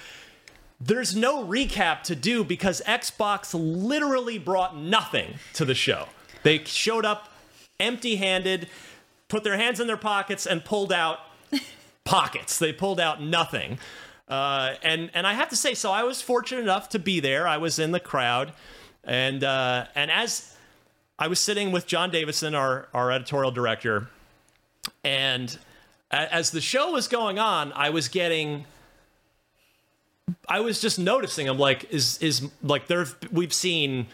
[0.79, 6.07] There's no recap to do because Xbox literally brought nothing to the show.
[6.43, 7.29] They showed up
[7.79, 8.67] empty handed,
[9.27, 11.19] put their hands in their pockets, and pulled out
[12.03, 12.59] pockets.
[12.59, 13.77] They pulled out nothing.
[14.33, 17.47] Uh, and and I have to say, so I was fortunate enough to be there.
[17.47, 18.51] I was in the crowd,
[19.03, 20.57] and uh, and as
[21.19, 24.09] I was sitting with John Davison, our our editorial director,
[25.03, 25.55] and
[26.09, 28.65] as the show was going on, I was getting.
[30.49, 31.47] I was just noticing.
[31.47, 33.05] I'm like, is is like there?
[33.31, 34.07] We've seen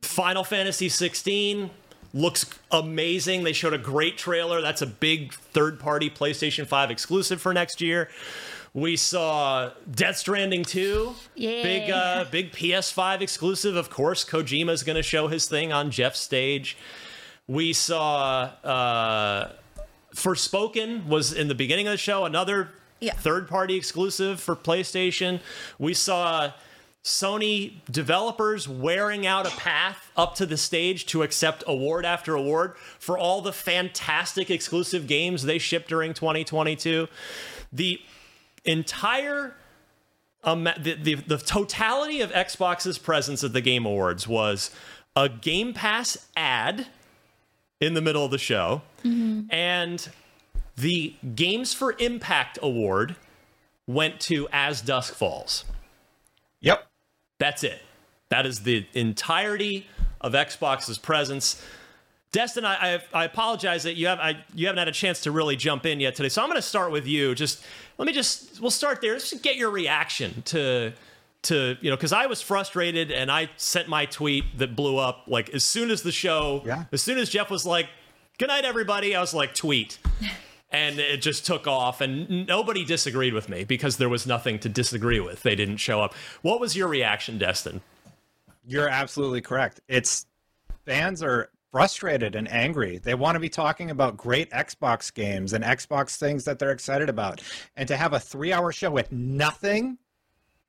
[0.00, 1.70] Final Fantasy 16
[2.12, 3.42] looks amazing.
[3.42, 4.60] They showed a great trailer.
[4.60, 8.08] That's a big third party PlayStation 5 exclusive for next year.
[8.74, 11.14] We saw Death Stranding 2.
[11.36, 11.62] Yeah.
[11.62, 13.76] Big uh big PS5 exclusive.
[13.76, 16.76] Of course, Kojima's going to show his thing on Jeff's stage.
[17.46, 19.52] We saw uh
[20.14, 23.14] Forspoken was in the beginning of the show, another Yeah.
[23.14, 25.40] third party exclusive for PlayStation.
[25.78, 26.52] We saw
[27.04, 32.74] Sony developers wearing out a path up to the stage to accept award after award
[32.98, 37.08] for all the fantastic exclusive games they shipped during 2022.
[37.72, 38.00] The
[38.64, 39.54] entire
[40.42, 44.70] um, the, the the totality of Xbox's presence at the Game Awards was
[45.16, 46.86] a Game Pass ad
[47.80, 48.82] in the middle of the show
[49.50, 50.08] and
[50.76, 53.16] the Games for Impact award
[53.86, 55.64] went to As Dusk Falls.
[56.60, 56.86] Yep.
[57.38, 57.82] That's it.
[58.30, 59.86] That is the entirety
[60.20, 61.62] of Xbox's presence.
[62.32, 65.30] Destin, I, I, I apologize that you have I, you haven't had a chance to
[65.30, 66.28] really jump in yet today.
[66.28, 67.34] So I'm going to start with you.
[67.34, 67.62] Just
[67.98, 69.12] let me just we'll start there.
[69.12, 70.92] Let's just get your reaction to
[71.42, 75.24] to you know because I was frustrated and I sent my tweet that blew up
[75.26, 76.62] like as soon as the show.
[76.64, 76.84] Yeah.
[76.92, 77.88] As soon as Jeff was like,
[78.38, 79.98] "Good night, everybody," I was like, "Tweet."
[80.70, 84.68] and it just took off and nobody disagreed with me because there was nothing to
[84.68, 87.80] disagree with they didn't show up what was your reaction destin
[88.66, 89.80] You're absolutely correct.
[89.88, 90.26] It's
[90.84, 92.98] fans are frustrated and angry.
[92.98, 97.08] They want to be talking about great Xbox games and Xbox things that they're excited
[97.08, 97.42] about.
[97.74, 99.98] And to have a three hour show with nothing,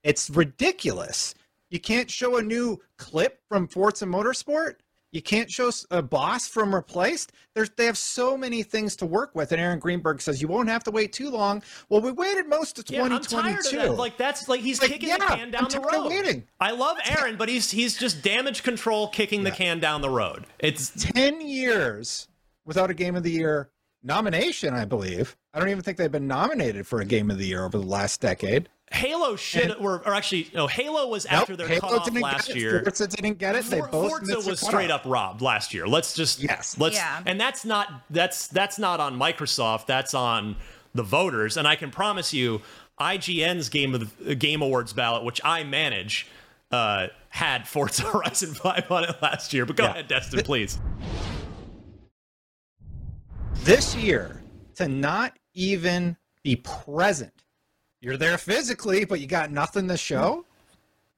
[0.01, 1.35] it's ridiculous.
[1.69, 4.77] You can't show a new clip from Forza Motorsport.
[5.15, 7.31] You can't show a boss from Replaced.
[7.53, 9.53] There's, they have so many things to work with.
[9.53, 11.63] And Aaron Greenberg says you won't have to wait too long.
[11.87, 13.61] Well, we waited most of yeah, I'm 2022.
[13.71, 13.97] tired of that.
[13.97, 16.09] Like that's like he's Like, kicking yeah, the can down I'm the road.
[16.09, 16.43] waiting.
[16.59, 20.47] I love Aaron, but he's he's just damage control kicking the can down the road.
[20.59, 22.27] It's 10 years
[22.65, 23.69] without a game of the year
[24.03, 25.37] nomination, I believe.
[25.53, 27.85] I don't even think they've been nominated for a game of the year over the
[27.87, 28.67] last decade.
[28.91, 32.59] Halo should or, or actually no Halo was after their Halo cutoff last get it.
[32.59, 32.83] year.
[32.83, 33.65] Forza didn't get it.
[33.65, 35.87] They For- both Forza was straight up robbed last year.
[35.87, 36.77] Let's just Yes.
[36.77, 37.23] Let's Yeah.
[37.25, 39.87] and that's not that's that's not on Microsoft.
[39.87, 40.55] That's on
[40.93, 41.57] the voters.
[41.57, 42.61] And I can promise you,
[43.01, 46.27] IGN's game of the Game Awards ballot, which I manage,
[46.71, 49.65] uh, had Forza Horizon Five on it last year.
[49.65, 49.89] But go Yeah.
[49.91, 50.79] ahead, Destin, please.
[53.63, 54.41] This year,
[54.75, 57.33] to not even be present,
[58.05, 60.45] you're there physically, but you got nothing to show.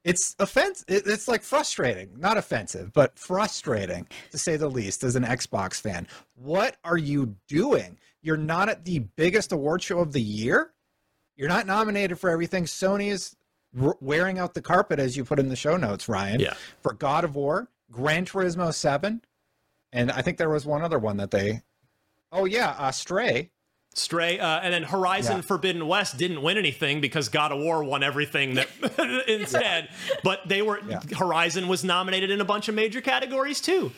[0.06, 0.86] It's offense.
[0.88, 5.04] It's like frustrating, not offensive, but frustrating to say the least.
[5.04, 7.98] As an Xbox fan, what are you doing?
[8.22, 10.72] You're not at the biggest award show of the year.
[11.36, 12.64] You're not nominated for everything.
[12.64, 13.36] Sony is
[13.74, 16.40] wearing out the carpet, as you put in the show notes, Ryan.
[16.40, 16.54] Yeah.
[16.80, 19.22] For God of War, Gran Turismo Seven,
[19.92, 21.64] and I think there was one other one that they.
[22.32, 23.52] Oh yeah, uh, Stray.
[23.98, 25.42] Stray, uh, and then Horizon Yeah.
[25.42, 28.68] Forbidden West didn't win anything because God of War won everything that
[29.28, 29.90] instead.
[30.24, 31.02] But they were Yeah.
[31.18, 33.92] Horizon was nominated in a bunch of major categories too.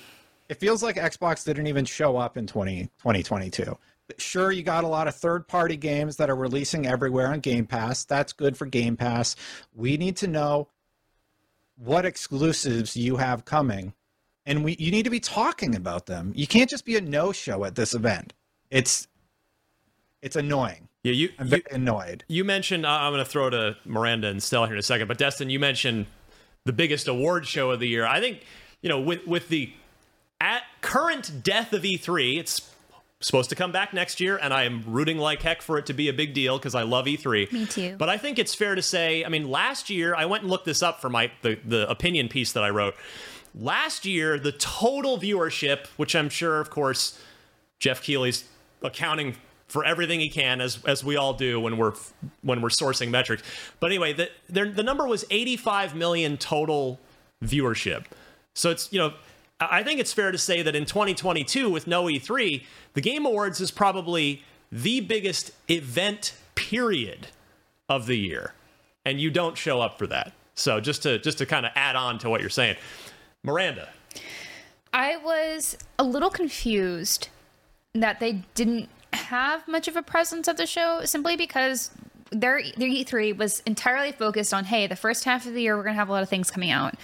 [0.48, 3.78] It feels like Xbox didn't even show up in 20, 2022.
[4.18, 7.68] Sure, you got a lot of third party games that are releasing everywhere on Game
[7.68, 8.06] Pass.
[8.06, 9.36] That's good for Game Pass.
[9.76, 10.68] We need to know
[11.78, 13.94] what exclusives you have coming,
[14.48, 16.34] and we you need to be talking about them.
[16.36, 18.34] You can't just be a no show at this event.
[18.72, 19.08] It's
[20.22, 20.88] it's annoying.
[21.04, 21.30] Yeah, you.
[21.40, 22.26] I'm very annoyed.
[22.28, 22.86] You mentioned.
[22.86, 25.50] Uh, I'm going to throw to Miranda and Stella here in a second, but Destin,
[25.50, 26.08] you mentioned
[26.66, 28.06] the biggest award show of the year.
[28.06, 28.44] I think
[28.82, 29.72] you know with with the
[30.42, 32.74] at current death of E3, it's
[33.22, 35.94] supposed to come back next year, and I am rooting like heck for it to
[35.94, 37.52] be a big deal because I love E3.
[37.52, 37.96] Me too.
[37.98, 40.66] But I think it's fair to say, I mean, last year I went and looked
[40.66, 42.96] this up for my the, the opinion piece that I wrote.
[43.56, 47.20] Last year, the total viewership, which I'm sure, of course,
[47.80, 48.44] Jeff Keighley's
[48.84, 49.36] accounting
[49.70, 51.94] for everything he can, as as we all do when we're
[52.42, 53.44] when we're sourcing metrics.
[53.80, 57.00] But anyway, the the, number was 85 million total
[57.44, 58.06] viewership.
[58.54, 59.14] So it's you know
[59.60, 63.60] I think it's fair to say that in 2022, with no E3, the Game Awards
[63.60, 67.28] is probably the biggest event period
[67.88, 68.54] of the year,
[69.06, 70.34] and you don't show up for that.
[70.56, 72.78] So just to just to kind of add on to what you're saying,
[73.44, 73.90] Miranda.
[74.94, 77.30] I was a little confused
[77.94, 81.92] that they didn't have much of a presence at the show simply because
[82.32, 85.84] their their E3 was entirely focused on hey, the first half of the year we're
[85.84, 86.96] gonna have a lot of things coming out.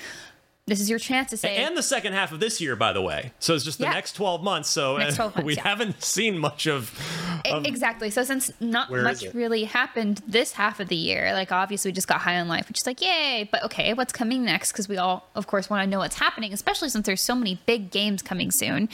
[0.68, 3.02] This is your chance to say and the second half of this year, by the
[3.02, 3.32] way.
[3.38, 3.92] So it's just the Yeah.
[3.94, 4.68] next 12 months.
[4.68, 5.62] So 12 months, we yeah.
[5.62, 6.92] haven't seen much of.
[7.46, 8.10] Of exactly.
[8.10, 12.08] So since not much really happened this half of the year, like obviously we just
[12.08, 14.72] got High on Life, which is like yay, but okay, what's coming next?
[14.72, 17.60] Because we all, of course, want to know what's happening, especially since there's so many
[17.68, 18.90] big games coming soon.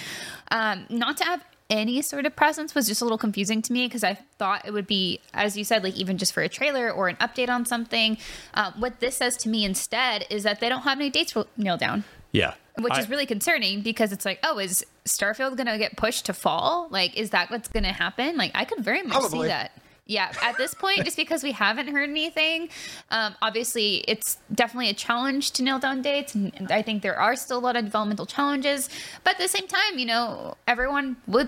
[0.51, 3.87] Um, not to have any sort of presence was just a little confusing to me
[3.87, 6.91] because I thought it would be, as you said, like even just for a trailer
[6.91, 8.17] or an update on something.
[8.53, 11.79] Um, what this says to me instead is that they don't have any dates nailed
[11.79, 12.53] down yeah.
[12.77, 16.33] which I- is really concerning because it's like, oh, is Starfield gonna get pushed to
[16.33, 16.87] fall?
[16.89, 18.37] Like, is that what's gonna happen?
[18.37, 19.71] Like, I could very much see that.
[20.11, 22.67] Yeah, at this point, just because we haven't heard anything,
[23.11, 27.37] um, obviously it's definitely a challenge to nail down dates, and I think there are
[27.37, 28.89] still a lot of developmental challenges.
[29.23, 31.47] But at the same time, you know, everyone would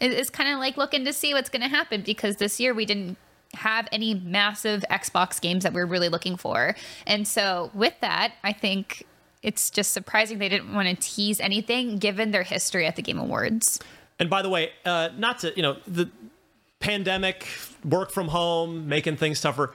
[0.00, 2.86] is, kind of like looking to see what's going to happen because this year we
[2.86, 3.18] didn't
[3.52, 6.74] have any massive Xbox games that we are really looking for,
[7.06, 9.04] and so with that, I think
[9.42, 13.18] it's just surprising they didn't want to tease anything given their history at the Game
[13.18, 13.80] Awards.
[14.18, 16.08] And by the way, uh, not to you know the
[16.82, 17.46] pandemic,
[17.84, 19.74] work from home, making things tougher.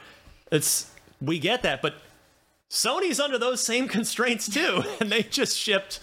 [0.52, 0.92] It's
[1.22, 1.96] we get that, but
[2.70, 6.00] Sony's under those same constraints too, and they just shipped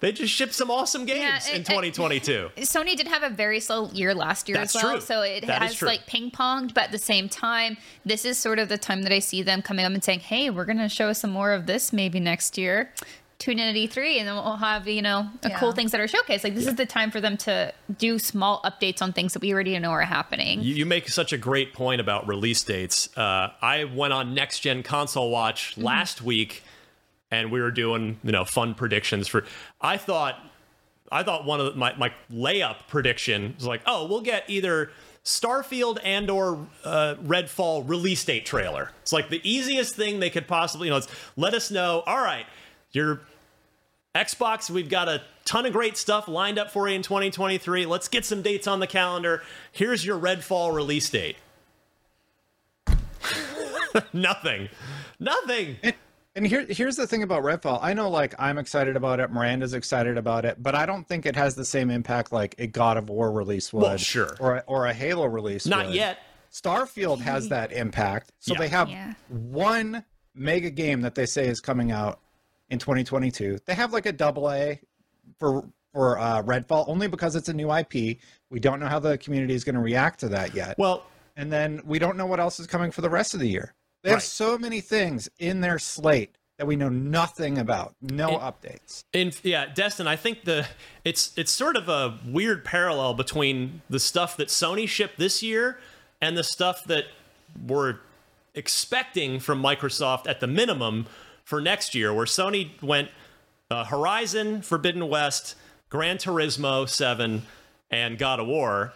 [0.00, 2.50] they just shipped some awesome games in and- 2022.
[2.58, 5.00] Sony did have a very slow year last year That's as well, true.
[5.00, 6.74] so it That has like ping ponged.
[6.74, 9.62] But at the same time, this is sort of the time that I see them
[9.62, 12.20] coming up and saying, "Hey, we're going to show us some more of this maybe
[12.20, 12.92] next year."
[13.38, 15.58] Tune in at E3, and then we'll have you know Yeah.
[15.58, 16.42] cool things that are showcased.
[16.42, 19.52] Like this is the time for them to do small updates on things that we
[19.52, 20.62] already know are happening.
[20.62, 23.14] You, you make such a great point about release dates.
[23.16, 25.82] Uh, I went on Next Gen Console Watch Mm-hmm.
[25.84, 26.62] last week,
[27.30, 29.44] and we were doing you know fun predictions for.
[29.82, 30.38] I thought,
[31.12, 34.90] I thought one of the, my my layup prediction was like, oh, we'll get either
[35.24, 38.92] Starfield and or uh, Redfall release date trailer.
[39.02, 42.02] It's like the easiest thing they could possibly, you know, it's let us know.
[42.06, 42.46] All right,
[42.96, 43.20] your
[44.14, 47.84] Xbox, we've got a ton of great stuff lined up for you in 2023.
[47.84, 49.42] Let's get some dates on the calendar.
[49.72, 51.36] Here's your Redfall release date.
[54.12, 54.68] Nothing.
[55.18, 55.76] Nothing.
[56.34, 57.78] And here, here's the thing about Redfall.
[57.82, 59.30] I know, like, I'm excited about it.
[59.30, 62.66] Miranda's excited about it, but I don't think it has the same impact like a
[62.66, 64.36] God of War release would, Well, sure.
[64.40, 65.66] or a, or a Halo release.
[65.66, 65.94] Not would.
[65.94, 66.18] yet.
[66.52, 68.58] Starfield has that impact, so Yeah.
[68.60, 69.14] they have Yeah.
[69.28, 70.04] one
[70.34, 72.20] mega game that they say is coming out
[72.70, 73.58] in 2022.
[73.66, 74.80] They have like a double A
[75.38, 78.18] for for uh, Redfall only because it's a new IP.
[78.50, 80.76] We don't know how the community is going to react to that yet.
[80.78, 81.04] Well,
[81.36, 83.74] and then we don't know what else is coming for the rest of the year.
[84.02, 87.94] They have so many things in their slate that we know nothing about.
[88.00, 89.04] No It- updates.
[89.12, 90.66] In yeah, Destin, I think the
[91.04, 95.78] it's it's sort of a weird parallel between the stuff that Sony shipped this year
[96.20, 97.04] and the stuff that
[97.66, 97.96] we're
[98.54, 101.06] expecting from Microsoft at the minimum
[101.46, 103.08] for next year, where Sony went
[103.70, 105.54] uh, Horizon, Forbidden West,
[105.88, 107.42] Gran Turismo 7,
[107.90, 108.92] and God of War.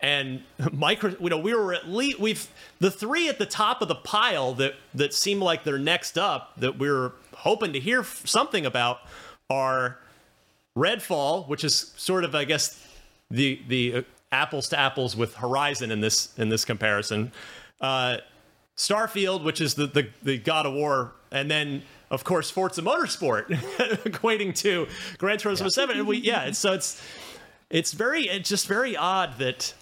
[0.00, 2.48] And micro, you know, we were at least we've
[2.80, 6.58] the three at the top of the pile that that seem like they're next up
[6.58, 8.98] that we are hoping to hear something about
[9.48, 9.98] are
[10.76, 12.84] Redfall, which is sort of I guess
[13.30, 17.30] the the uh, apples to apples with Horizon in this in this comparison.
[17.80, 18.18] Uh,
[18.76, 23.46] Starfield, which is the, the the God of War, and then of course Forza Motorsport,
[24.04, 24.86] equating to
[25.18, 25.98] Gran Turismo Seven.
[25.98, 27.02] And we yeah, so it's
[27.70, 29.74] it's very it's just very odd that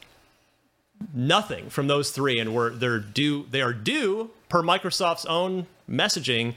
[1.12, 6.54] nothing from those three, and we're they're due they are due per Microsoft's own messaging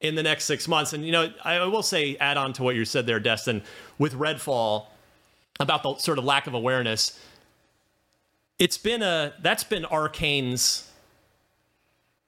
[0.00, 0.92] in the next six months.
[0.92, 3.62] And you know, I will say add on to what you said there, Destin,
[3.98, 4.86] with Redfall
[5.60, 7.18] about the sort of lack of awareness.
[8.58, 10.90] it's been a that's been Arkane's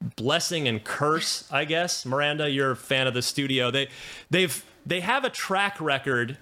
[0.00, 2.06] blessing and curse, I guess.
[2.06, 3.70] Miranda, you're a fan of the studio.
[3.70, 3.88] They
[4.30, 6.38] they've they have a track record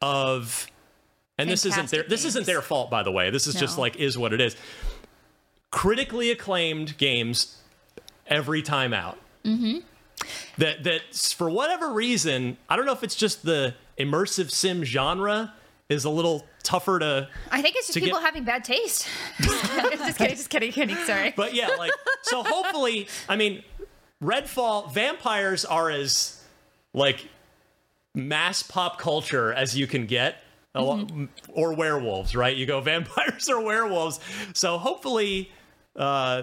[0.00, 0.66] of
[1.36, 3.30] and this isn't their Fantastic this isn't their fault by the way.
[3.30, 4.56] This is just like is what it is.
[5.70, 7.58] Critically acclaimed games
[8.26, 9.18] every time out.
[9.44, 9.78] Mm-hmm.
[10.58, 15.54] That that for whatever reason, I don't know if it's just the immersive sim genre
[15.90, 19.06] is a little tougher to I think it's just people get- having bad taste.
[19.42, 20.96] just kidding, just kidding, kidding.
[21.04, 21.34] Sorry.
[21.36, 21.90] But yeah, like
[22.22, 23.62] so hopefully, I mean,
[24.22, 26.42] Redfall vampires are as
[26.94, 27.28] like
[28.14, 30.42] mass pop culture as you can get.
[30.74, 31.04] Lo-
[31.48, 32.56] Or werewolves, right?
[32.56, 34.20] You go vampires or werewolves.
[34.54, 35.50] So hopefully
[35.96, 36.42] uh,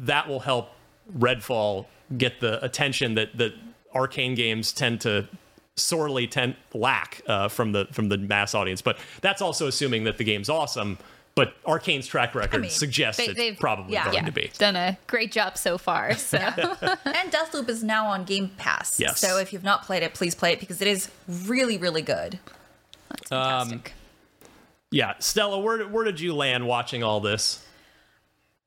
[0.00, 0.70] that will help
[1.16, 1.86] Redfall
[2.16, 3.52] get the attention that that
[3.94, 5.28] Arkane games tend to
[5.78, 8.82] sorely tend lack uh, from the from the mass audience.
[8.82, 10.98] But that's also assuming that the game's awesome.
[11.34, 14.06] But Arkane's track record mean, suggests They- it's they've probably yeah.
[14.06, 14.50] going yeah, to be.
[14.58, 16.14] done a great job so far.
[16.16, 18.98] So and Deathloop is now on Game Pass.
[18.98, 19.20] Yes.
[19.20, 22.40] So if you've not played it, please play it because it is really, really good.
[23.30, 23.82] Um,
[24.90, 27.64] yeah, Stella, where where did you land watching all this?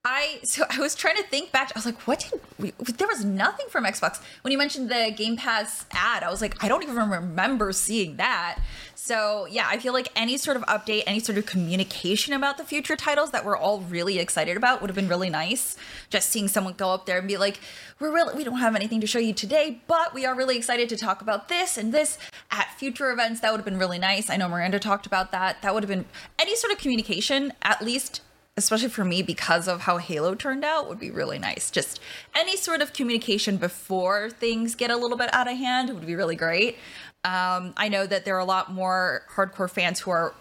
[0.03, 1.71] I so I was trying to think back.
[1.75, 2.71] I was like, what did we?
[2.97, 6.23] There was nothing from Xbox when you mentioned the Game Pass ad.
[6.23, 8.59] I was like, I don't even remember seeing that.
[8.95, 12.63] So yeah, I feel like any sort of update, any sort of communication about the
[12.63, 15.77] future titles that we're all really excited about would have been really nice.
[16.09, 17.59] Just seeing someone go up there and be like,
[17.99, 20.89] we're really we don't have anything to show you today, but we are really excited
[20.89, 22.17] to talk about this and this
[22.49, 23.41] at future events.
[23.41, 24.29] That would have been really nice.
[24.29, 25.61] I know Miranda talked about that.
[25.61, 26.05] That would have been
[26.39, 28.21] any sort of communication, at least
[28.63, 31.71] especially for me because of how Halo turned out, would be really nice.
[31.71, 31.99] Just
[32.35, 36.15] any sort of communication before things get a little bit out of hand would be
[36.15, 36.77] really great.
[37.23, 40.33] Um, I know that there are a lot more hardcore fans who are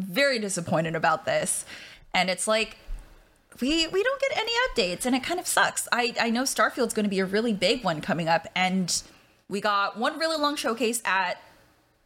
[0.00, 1.64] very disappointed about this,
[2.12, 2.76] and it's like
[3.60, 5.88] we we don't get any updates, and it kind of sucks.
[5.92, 9.02] I I know Starfield's going to be a really big one coming up, and
[9.48, 11.40] we got one really long showcase at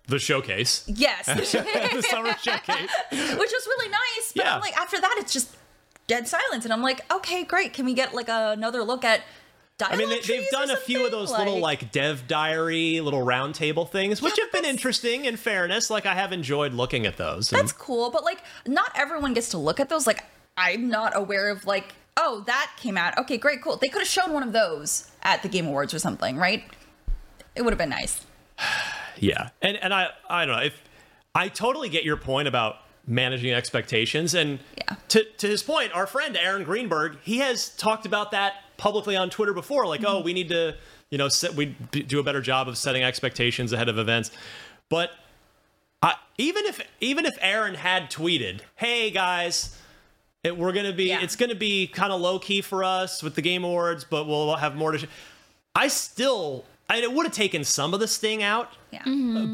[0.08, 0.84] The showcase.
[0.86, 1.44] yes, the
[2.08, 2.90] summer showcase.
[3.10, 4.32] which was really nice.
[4.34, 4.54] But Yeah.
[4.54, 5.56] I'm like, after that, it's just
[6.06, 7.72] dead silence, and I'm like, okay, great.
[7.72, 9.22] Can we get like another look at?
[9.82, 11.46] I mean, they, they've done a few of those something?
[11.46, 15.26] little like dev diary, little roundtable things, which have been interesting.
[15.26, 17.52] In fairness, like I have enjoyed looking at those.
[17.52, 20.06] and- That's cool, but like, not everyone gets to look at those.
[20.06, 20.24] Like,
[20.56, 23.18] I'm not aware of like, oh, that came out.
[23.18, 23.76] Okay, great, cool.
[23.76, 26.64] They could have shown one of those at the Game Awards or something, right?
[27.54, 28.24] It would have been nice.
[29.18, 30.82] Yeah, and and I I don't know if
[31.34, 34.58] I totally get your point about managing expectations, and
[35.08, 39.30] to to his point, our friend Aaron Greenberg, he has talked about that publicly on
[39.30, 40.76] Twitter before, like, oh, we need to
[41.10, 44.30] you know set, we do a better job of setting expectations ahead of events,
[44.88, 45.10] but
[46.02, 49.76] I, even if even if Aaron had tweeted, hey guys.
[50.44, 51.10] It, we're gonna be.
[51.10, 54.54] It's gonna be kind of low key for us with the Game Awards, but we'll
[54.54, 54.98] have more to.
[54.98, 55.06] Sh-
[55.74, 58.70] I still, I, it would have taken some of the sting out.
[58.92, 59.02] Yeah.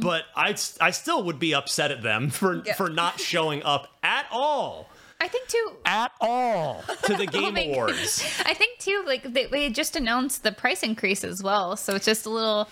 [0.00, 2.74] But I, I still would be upset at them for Yeah.
[2.74, 4.88] for not showing up at all
[5.20, 5.72] I think too.
[5.86, 8.22] at all to the Game my- Awards.
[8.44, 12.04] I think too, like they, they just announced the price increase as well, so it's
[12.06, 12.68] just a little,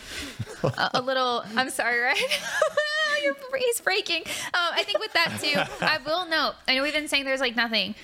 [0.65, 1.45] a, a little.
[1.57, 2.21] I'm sorry, right?
[3.23, 4.23] Your brain's breaking.
[4.27, 6.55] Um, I think with that too, I will note.
[6.67, 7.95] I know we've been saying there's like nothing.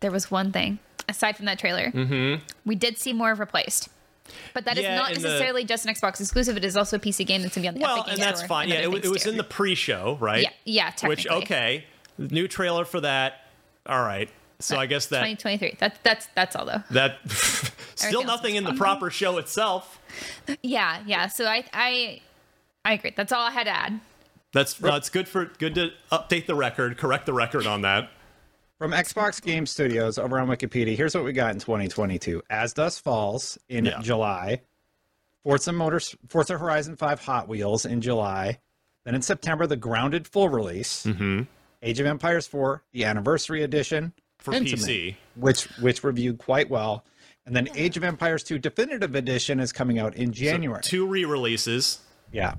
[0.00, 1.90] There was one thing aside from that trailer.
[1.90, 2.42] Mm-hmm.
[2.64, 3.88] We did see more of replaced.
[4.54, 6.56] But that is Yeah, not in the- necessarily just an Xbox exclusive.
[6.56, 8.22] It is also a PC game that's going to be on the Well, Epic and
[8.22, 8.64] that's Store fine.
[8.64, 9.30] and Yeah, it, it was too.
[9.30, 10.42] in the pre-show, right?
[10.42, 11.44] Yeah, yeah, Which technically.
[11.44, 11.84] okay,
[12.18, 13.42] new trailer for that.
[13.86, 14.28] All right.
[14.58, 15.76] So I guess that 2023.
[15.78, 16.82] That's that's that's all though.
[16.90, 17.18] that
[17.94, 20.00] still nothing is in the proper show itself.
[20.62, 21.26] Yeah, yeah.
[21.28, 22.22] So I I
[22.84, 23.12] I agree.
[23.14, 24.00] That's all I had to add.
[24.54, 28.08] That's no, it's good for good to update the record, correct the record on that.
[28.78, 32.42] From Xbox Game Studios over on Wikipedia, here's what we got in 2022.
[32.50, 34.00] As Dusk Falls in Yeah.
[34.02, 34.60] July,
[35.42, 38.58] Forza Motors, Forza Horizon 5 Hot Wheels in July.
[39.04, 41.06] Then in September, the Grounded full release.
[41.06, 41.42] Mm-hmm.
[41.82, 45.16] Age of Empires 4, the Anniversary Edition For PC.
[45.36, 47.04] which which reviewed quite well.
[47.46, 50.82] And then Age of Empires 2 Definitive Edition is coming out in January.
[50.82, 52.00] So two re-releases.
[52.32, 52.56] Yeah.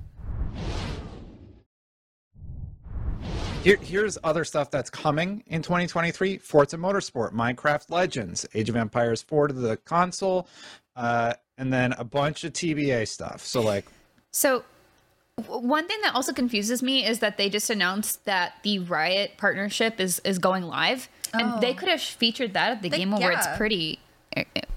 [3.68, 9.22] Here, here's other stuff that's coming in 2023 Forza Motorsport, Minecraft Legends, Age of Empires
[9.22, 10.48] 4 to the console,
[10.96, 13.42] uh, and then a bunch of TBA stuff.
[13.42, 13.84] So, like,
[14.32, 14.64] So
[15.38, 19.32] w- one thing that also confuses me is that they just announced that the Riot
[19.36, 21.76] partnership is is going live, and they Oh.
[21.76, 23.58] could have featured that at the They- Game Awards yeah.
[23.58, 24.00] pretty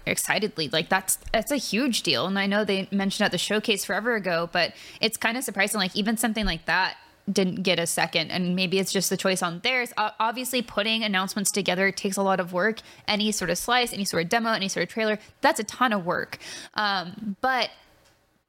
[0.05, 0.69] excitedly.
[0.69, 4.17] Like that's that's a huge deal, and I know they mentioned at the showcase forever
[4.17, 5.79] ago, but it's kind of surprising.
[5.79, 6.97] Like even something like that
[7.31, 11.51] didn't get a second and maybe it's just the choice on theirs obviously putting announcements
[11.51, 14.69] together takes a lot of work any sort of slice any sort of demo any
[14.69, 16.39] sort of trailer that's a ton of work
[16.75, 17.71] um, but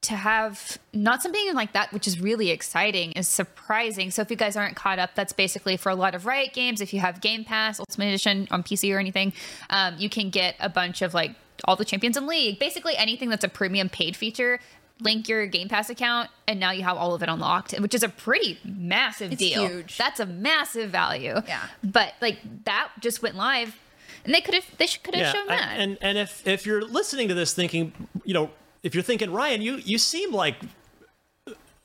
[0.01, 4.09] to have not something like that, which is really exciting, is surprising.
[4.09, 6.81] So if you guys aren't caught up, that's basically for a lot of Riot games.
[6.81, 9.31] If you have Game Pass, Ultimate Edition on PC or anything,
[9.69, 13.29] um, you can get a bunch of like all the champions in League, basically anything
[13.29, 14.59] that's a premium paid feature.
[15.01, 18.03] Link your Game Pass account, and now you have all of it unlocked, which is
[18.03, 19.67] a pretty massive It's deal.
[19.67, 19.97] huge.
[19.97, 21.41] That's a massive value.
[21.47, 21.61] Yeah.
[21.83, 23.77] But like that just went live,
[24.25, 25.79] and they could have they could have shown I- that.
[25.79, 27.93] And and if if you're listening to this thinking,
[28.25, 28.51] you know,
[28.83, 30.55] if you're thinking Ryan, you you seem like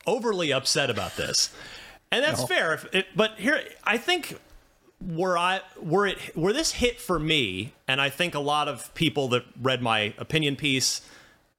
[0.07, 1.55] overly upset about this,
[2.13, 2.47] and that's No.
[2.47, 2.75] fair.
[2.75, 4.39] If it, but here, I think
[5.01, 8.93] where I where it where this hit for me, and I think a lot of
[8.95, 11.01] people that read my opinion piece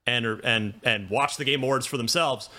[0.08, 2.50] and and and watch the Game Awards for themselves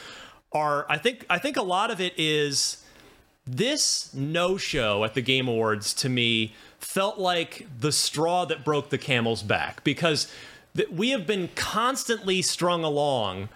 [0.53, 2.85] are I think I think a lot of it is
[3.47, 8.91] this no show at the Game Awards to me felt like the straw that broke
[8.91, 10.31] the camel's back because
[10.77, 13.49] th- we have been constantly strung along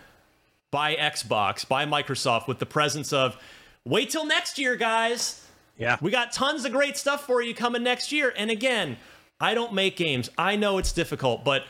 [0.70, 3.36] by Xbox, by Microsoft with the presence of
[3.84, 5.47] wait till next year, guys.
[5.78, 5.99] Yeah.
[6.01, 8.32] We got tons of great stuff for you coming next year.
[8.36, 8.97] And again,
[9.40, 10.30] I don't make games.
[10.38, 11.64] I know it's difficult, but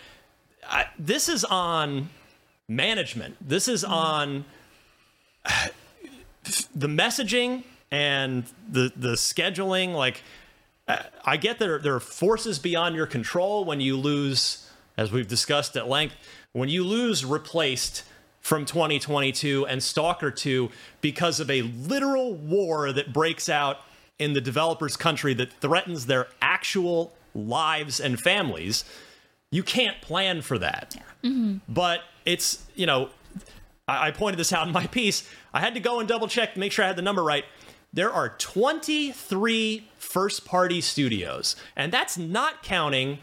[0.62, 2.08] I, this is on
[2.68, 3.36] management.
[3.46, 4.44] This is on
[6.74, 10.22] the messaging and the the scheduling like
[10.88, 15.28] uh, I get there there are forces beyond your control when you lose as we've
[15.28, 16.14] discussed at length
[16.52, 18.04] when you lose replaced
[18.40, 23.78] from 2022 and Stalker 2 because of a literal war that breaks out
[24.18, 28.84] in the developer's country that threatens their actual lives and families
[29.52, 30.96] you can't plan for that
[31.68, 33.08] but it's you know
[33.86, 35.28] I, I pointed this out in my piece.
[35.54, 37.44] I had to go and double check to make sure I had the number right.
[37.92, 43.18] There are 23 first party studios, and that's not counting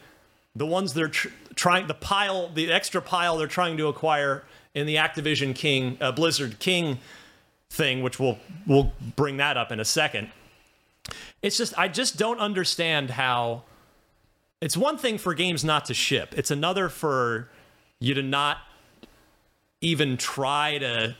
[0.56, 4.44] the ones that are tr- trying the pile, the extra pile they're trying to acquire
[4.76, 7.00] in the Activision King, uh, Blizzard King
[7.70, 10.30] thing, which we'll we'll bring that up in a second.
[11.42, 13.64] It's just I just don't understand how
[14.62, 16.34] it's one thing for games not to ship.
[16.38, 17.49] It's another for
[17.99, 18.57] you to not
[19.82, 21.16] even try to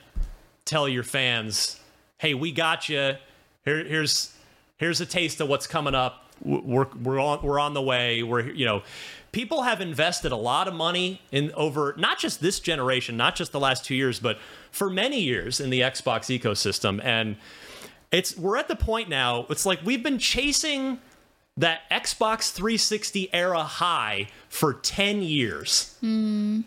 [0.66, 1.80] tell your fans,
[2.18, 3.16] "Hey, we got you.
[3.66, 4.34] Here, here's
[4.78, 6.26] here's a taste of what's coming up.
[6.42, 8.24] We're we're on we're on the way.
[8.24, 8.84] We're you know."
[9.32, 13.52] People have invested a lot of money in over not just this generation, not just
[13.52, 14.40] the last two years, but
[14.72, 17.00] for many years in the Xbox ecosystem.
[17.04, 17.38] And
[18.12, 19.46] it's we're at the point now.
[19.50, 21.00] It's like we've been chasing
[21.60, 25.96] that Xbox 360 era high for 10 years.
[26.00, 26.62] Hmm.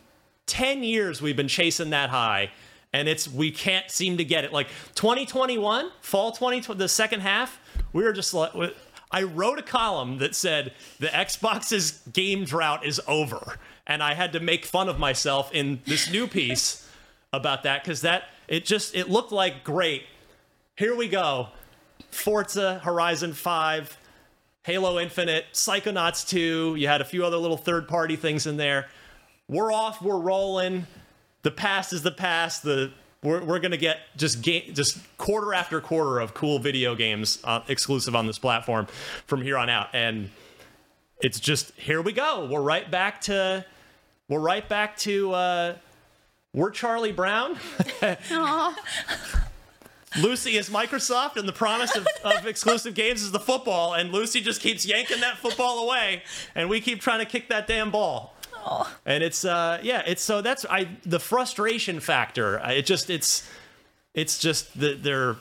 [0.46, 2.50] 10 years we've been chasing that high
[2.92, 4.66] and it's we can't seem to get it like
[4.96, 7.60] 2021 fall 2020 the second half
[7.92, 8.52] we were just like
[9.12, 14.32] i wrote a column that said the xbox's game drought is over and i had
[14.32, 16.90] to make fun of myself in this new piece
[17.32, 20.02] about that because that it just it looked like great
[20.76, 21.48] here we go
[22.10, 23.96] forza horizon 5
[24.64, 28.86] halo infinite psychonauts 2 you had a few other little third party things in there
[29.48, 30.86] we're off, we're rolling.
[31.42, 32.62] The past is the past.
[32.62, 32.92] The
[33.22, 37.60] we're, we're gonna get just game, just quarter after quarter of cool video games uh,
[37.68, 38.86] exclusive on this platform
[39.26, 40.30] from here on out, and
[41.20, 42.48] it's just here we go.
[42.50, 43.64] We're right back to
[44.28, 45.74] we're right back to uh,
[46.54, 47.58] we're Charlie Brown.
[50.20, 54.40] Lucy is Microsoft, and the promise of, of exclusive games is the football, and Lucy
[54.40, 56.22] just keeps yanking that football away,
[56.54, 58.36] and we keep trying to kick that damn ball.
[58.64, 58.92] Oh.
[59.04, 62.60] And it's uh yeah, it's so that's I the frustration factor.
[62.64, 63.48] It just it's
[64.14, 65.36] it's just that they're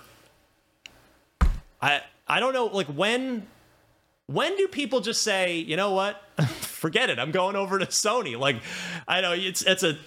[1.82, 3.46] I I don't know like when
[4.26, 6.24] when do people just say, you know what?
[6.48, 7.20] Forget it.
[7.20, 8.40] I'm going over to Sony.
[8.40, 8.58] Like
[9.08, 10.00] I know it's it's a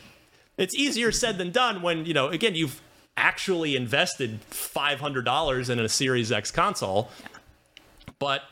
[0.57, 2.81] it's easier said than done when, you know, again, you've
[3.17, 7.11] actually invested $500 in a Series X console.
[8.19, 8.43] But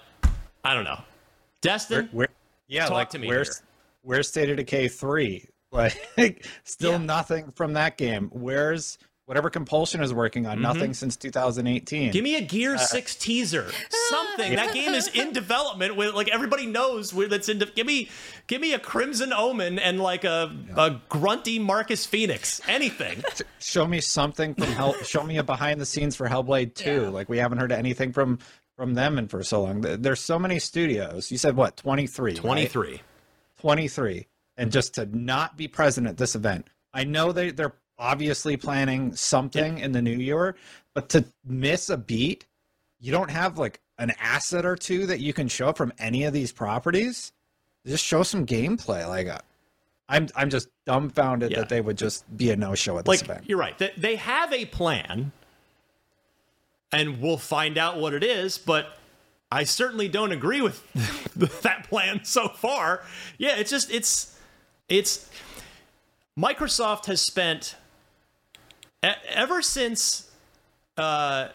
[0.64, 1.00] I don't know.
[1.60, 2.28] Destin, Where,
[2.68, 3.66] yeah, talk like to me where's here.
[4.02, 5.46] where's State of Decay three?
[6.18, 8.28] Like still nothing from that game.
[8.30, 8.98] Where's
[9.32, 10.58] whatever Compulsion is working on?
[10.58, 10.60] Mhm.
[10.60, 12.10] Nothing since 2018.
[12.12, 13.70] Give me a Gear Uh, 6 teaser.
[14.10, 14.56] Something.
[14.56, 18.10] that game is in development with like everybody knows where that's in de- give me
[18.46, 22.60] give me a Crimson Omen and like a a grunty Marcus Fenix.
[22.68, 23.22] Anything.
[23.58, 24.94] Show me something from Hell.
[25.02, 27.08] show me a behind the scenes for Hellblade two.
[27.08, 28.38] Like we haven't heard anything from
[28.76, 29.80] from them in for so long.
[29.80, 31.30] There's so many studios.
[31.30, 31.76] You said what?
[31.78, 32.34] 23.
[32.34, 33.00] 23.
[33.60, 34.26] 23.
[34.58, 36.68] And just to not be present at this event.
[36.92, 40.56] I know they they're obviously planning something in the new year,
[40.92, 42.44] but to miss a beat,
[43.00, 46.32] you don't have like an asset or two that you can show from any of
[46.32, 47.32] these properties.
[47.86, 49.08] Just show some gameplay.
[49.08, 49.38] Like, uh,
[50.08, 51.60] I'm I'm just dumbfounded Yeah.
[51.60, 53.44] that they would just be a no show at this like event.
[53.48, 53.78] you're right.
[53.96, 55.30] They, have a plan,
[56.90, 58.58] and we'll find out what it is.
[58.58, 58.96] But
[59.50, 60.82] I certainly don't agree with
[61.62, 63.02] that plan so far.
[63.38, 64.36] Yeah, it's just it's
[64.88, 65.28] it's
[66.38, 67.76] Microsoft has spent
[69.02, 70.30] ever since
[70.96, 71.48] uh,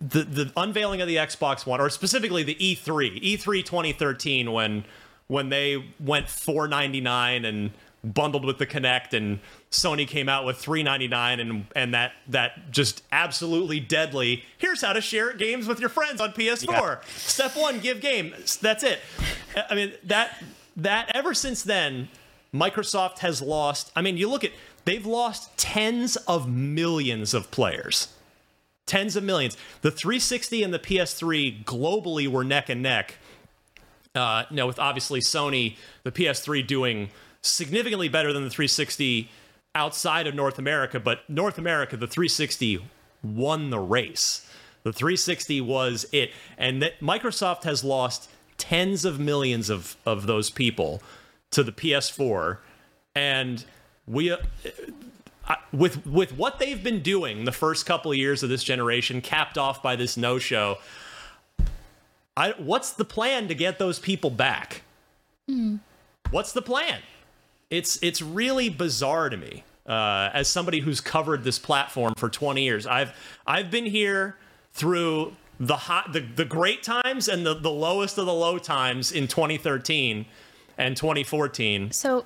[0.00, 4.84] the the unveiling of the Xbox One, or specifically the E E3, E3 2013, when
[5.26, 7.70] when they went 499 and
[8.02, 13.02] bundled with the Kinect, and Sony came out with 399, and and that that just
[13.12, 14.44] absolutely deadly.
[14.58, 17.04] Here's how to share games with your friends on PS4.
[17.18, 18.34] Step one, give game.
[18.60, 19.00] That's it.
[19.70, 20.42] I mean that
[20.76, 22.08] that ever since then,
[22.52, 23.90] Microsoft has lost.
[23.96, 24.52] I mean, you look at
[24.84, 28.08] they've lost tens of millions of players
[28.86, 29.56] tens of millions.
[29.82, 33.16] The 360 and the PS3 globally were neck and neck.
[34.14, 37.10] Uh, now, with obviously Sony, the PS3 doing
[37.42, 39.30] significantly better than the 360
[39.74, 42.84] outside of North America, but North America, the 360
[43.22, 44.48] won the race.
[44.84, 50.50] The 360 was it, and that Microsoft has lost tens of millions of of those
[50.50, 51.02] people
[51.50, 52.58] to the PS4,
[53.16, 53.64] and
[54.06, 54.30] we.
[54.30, 54.36] Uh,
[55.46, 59.20] I- with with what they've been doing the first couple of years of this generation,
[59.20, 60.78] capped off by this no show.
[62.36, 64.82] I, what's the plan to get those people back?
[66.30, 67.00] What's the plan?
[67.70, 69.64] It's it's really bizarre to me.
[69.86, 73.12] Uh, as somebody who's covered this platform for 20 years, I've
[73.46, 74.36] I've been here
[74.72, 79.12] through the hot the, the great times and the, the lowest of the low times
[79.12, 80.24] in 2013
[80.78, 81.92] and 2014.
[81.92, 82.24] So,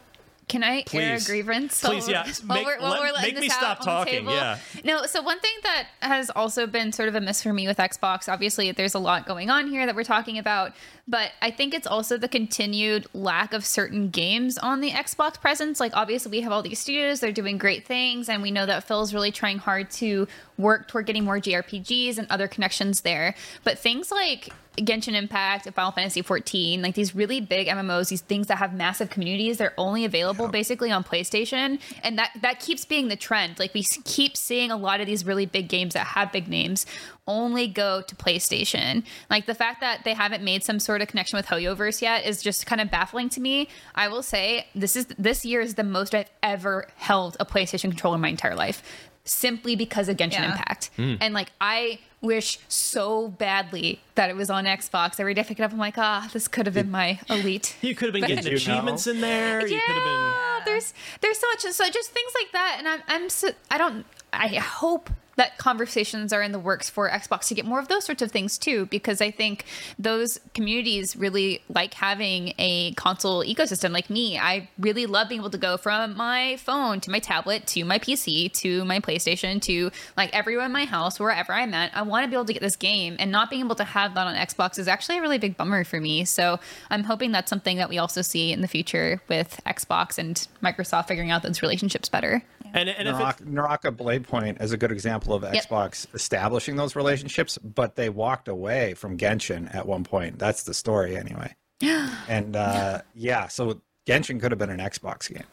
[0.48, 1.80] can I air a grievance?
[1.82, 2.22] Please, while yeah.
[2.24, 4.04] we're- while Make- we're- while let- we're letting make me this stop out on the
[4.04, 4.32] talking, table?
[4.32, 4.58] yeah.
[4.84, 7.76] No, so one thing that has also been sort of a miss for me with
[7.78, 10.72] Xbox, obviously, there's a lot going on here that we're talking about,
[11.06, 15.80] but I think it's also the continued lack of certain games on the Xbox presence.
[15.80, 18.84] Like, obviously, we have all these studios, they're doing great things, and we know that
[18.84, 20.26] Phil's really trying hard to
[20.56, 23.34] work toward getting more JRPGs and other connections there.
[23.64, 24.48] But things like
[24.84, 29.10] Genshin Impact, Final Fantasy 14, like these really big MMOs, these things that have massive
[29.10, 33.58] communities, they're only available basically on PlayStation, and that that keeps being the trend.
[33.58, 36.86] Like we keep seeing a lot of these really big games that have big names
[37.26, 39.04] only go to PlayStation.
[39.28, 42.42] Like the fact that they haven't made some sort of connection with HoYoverse yet is
[42.42, 43.68] just kind of baffling to me.
[43.94, 47.90] I will say this is this year is the most I've ever held a PlayStation
[47.90, 48.82] controller in my entire life.
[49.24, 50.52] Simply because of Genshin Yeah.
[50.52, 50.90] Impact.
[50.96, 51.18] Mm.
[51.20, 55.20] And like I wish so badly that it was on Xbox.
[55.20, 57.76] Every day I pick it up, I'm like, ah, this could have been my elite.
[57.80, 59.60] You could have been But- getting achievements in there.
[59.66, 60.12] You could have been.
[60.32, 63.78] yeah, there's there's so much, so just things like that, and I'm I'm so, I
[63.78, 67.86] don't I hope that conversations are in the works for Xbox to get more of
[67.86, 69.64] those sorts of things too, because I think
[69.98, 73.92] those communities really like having a console ecosystem.
[73.92, 77.68] Like me, I really love being able to go from my phone to my tablet
[77.68, 81.96] to my PC to my PlayStation to like everywhere in my house, wherever I'm at.
[81.96, 84.14] I want to be able to get this game, and not being able to have
[84.14, 86.24] that on Xbox is actually a really big bummer for me.
[86.24, 86.58] So
[86.90, 91.06] I'm hoping that's something that we also see in the future with Xbox and Microsoft
[91.06, 92.42] figuring out those relationships better.
[92.74, 95.54] And, and if Naraka, Naraka Blade Point is a good example of Yep.
[95.54, 100.38] Xbox establishing those relationships, but they walked away from Genshin at one point.
[100.38, 101.54] That's the story, anyway.
[101.80, 102.14] Yeah.
[102.28, 105.44] And uh, yeah, so Genshin could have been an Xbox game,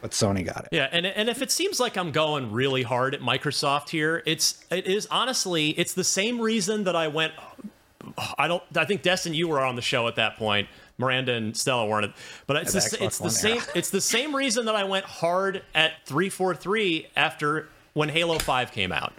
[0.00, 0.68] but Sony got it.
[0.72, 4.64] Yeah, and and if it seems like I'm going really hard at Microsoft here, it's
[4.70, 7.32] it is honestly it's the same reason that I went.
[8.38, 8.62] I don't.
[8.74, 10.68] I think Destin, you were on the show at that point.
[11.00, 12.12] Miranda and Stella weren't, it.
[12.46, 13.56] but it's the, the it's the same.
[13.56, 13.66] era.
[13.74, 18.38] It's the same reason that I went hard at three four three after when Halo
[18.38, 19.12] Five came out.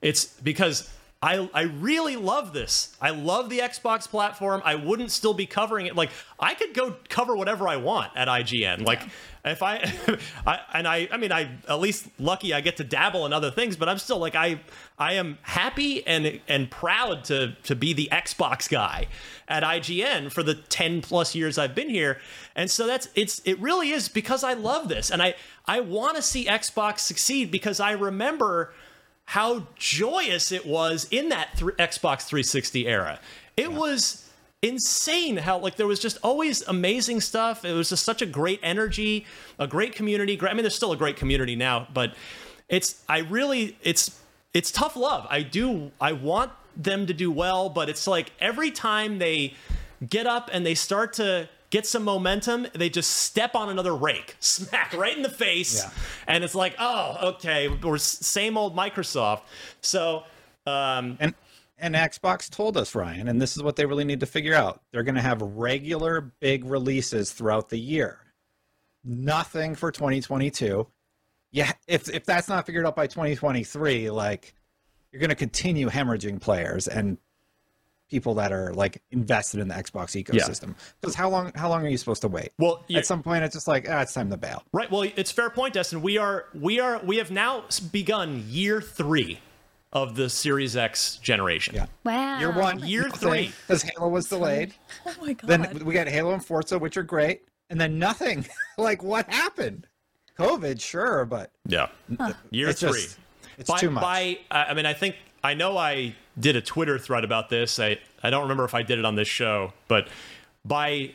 [0.00, 0.90] It's because
[1.24, 2.94] I I really love this.
[3.00, 4.60] I love the Xbox platform.
[4.62, 5.96] I wouldn't still be covering it.
[5.96, 8.84] Like I could go cover whatever I want at IGN.
[8.84, 9.00] Like
[9.42, 9.90] if I,
[10.46, 13.50] I and I I mean I at least lucky I get to dabble in other
[13.50, 14.60] things, but I'm still like I
[14.98, 19.06] I am happy and and proud to to be the Xbox guy
[19.48, 22.20] at IGN for the 10 plus years I've been here.
[22.54, 26.16] And so that's it's it really is because I love this and I I want
[26.16, 28.74] to see Xbox succeed because I remember
[29.26, 33.18] how joyous it was in that th- Xbox 360 era.
[33.56, 34.28] It was
[34.62, 37.64] insane how like there was just always amazing stuff.
[37.64, 39.26] It was just such a great energy,
[39.58, 40.38] a great community.
[40.40, 42.14] I mean, there's still a great community now, but
[42.68, 44.20] it's I really it's
[44.52, 45.26] it's tough love.
[45.30, 49.54] I do I want them to do well, but it's like every time they
[50.06, 54.36] get up and they start to get some momentum, they just step on another rake,
[54.40, 55.90] smack right in the face, Yeah.
[56.28, 59.40] and it's like, oh, okay, we're same old Microsoft.
[59.80, 60.22] So,
[60.66, 61.34] um, and
[61.76, 64.82] and Xbox told us, Ryan, and this is what they really need to figure out.
[64.92, 68.20] They're going to have regular big releases throughout the year.
[69.02, 70.86] Nothing for 2022.
[71.50, 74.54] Yeah, if if that's not figured out by 2023, like
[75.10, 77.18] you're going to continue hemorrhaging players and
[78.10, 80.74] people that are like invested in the Xbox ecosystem.
[81.00, 82.50] Because how long how long are you supposed to wait?
[82.58, 84.62] Well, at some point it's just like ah, it's time to bail.
[84.72, 84.90] Right.
[84.90, 86.02] Well, it's fair point, Destin.
[86.02, 89.40] We are we are we have now begun year three
[89.92, 91.74] of the Series X generation.
[91.74, 91.86] Yeah.
[92.04, 92.38] Wow.
[92.40, 93.52] Year one, Year three.
[93.66, 94.74] because Halo was delayed.
[95.06, 95.48] Oh my god.
[95.48, 98.44] Then we got Halo and Forza, which are great, and then nothing.
[98.78, 99.86] like what happened?
[100.38, 101.88] COVID, sure, but Yeah.
[102.50, 102.90] Year It's three.
[103.02, 103.18] just-
[103.56, 104.02] it's by, too much.
[104.02, 105.14] By, I I mean, I think
[105.44, 107.78] I know I did a Twitter thread about this.
[107.78, 110.08] I I don't remember if I did it on this show, but
[110.64, 111.10] by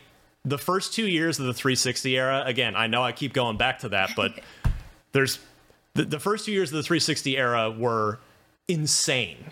[0.46, 3.80] the first two years of the 360 era, again, I know I keep going back
[3.80, 4.40] to that, but
[5.12, 5.40] there's
[5.96, 8.20] the, the first two years of the 360 era were
[8.68, 9.46] insane.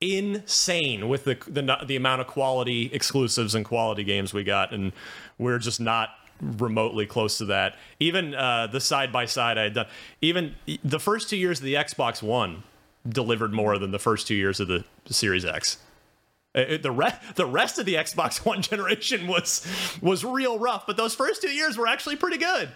[0.00, 4.92] Insane with the, the the amount of quality exclusives and quality games we got, and
[5.36, 6.08] we're just not
[6.40, 7.76] remotely close to that.
[7.98, 9.86] Even uh, the side by side I had done,
[10.22, 12.62] even the first two years of the Xbox One
[13.08, 15.78] delivered more than the first two years of the Series X.
[16.54, 19.66] Uh, it- the rest the rest of the Xbox One generation was
[20.02, 22.68] was real rough, but those first two years were actually pretty good,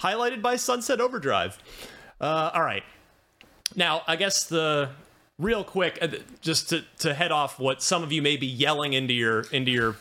[0.00, 1.58] highlighted by Sunset Overdrive.
[2.20, 2.82] Uh, all right,
[3.76, 4.90] now I guess the
[5.38, 6.08] real quick, uh,
[6.42, 9.70] just to, to head off what some of you may be yelling into your into
[9.70, 9.96] your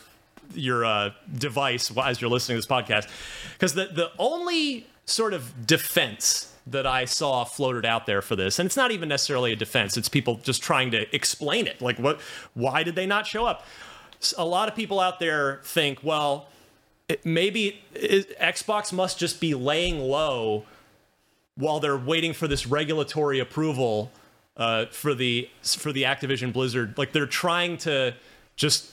[0.55, 3.07] your uh, device as you're listening to this podcast,
[3.53, 8.60] because the the only sort of defense that I saw floated out there for this,
[8.60, 11.82] and it's not even necessarily a defense; it's people just trying to explain it.
[11.82, 12.20] Like, what?
[12.53, 13.66] Why did they not show up?
[14.38, 16.49] A lot of people out there think, well,
[17.07, 20.66] it, maybe it, Xbox must just be laying low
[21.55, 24.12] while they're waiting for this regulatory approval
[24.57, 26.97] uh, for the for the Activision Blizzard.
[26.97, 28.14] Like they're trying to
[28.57, 28.91] just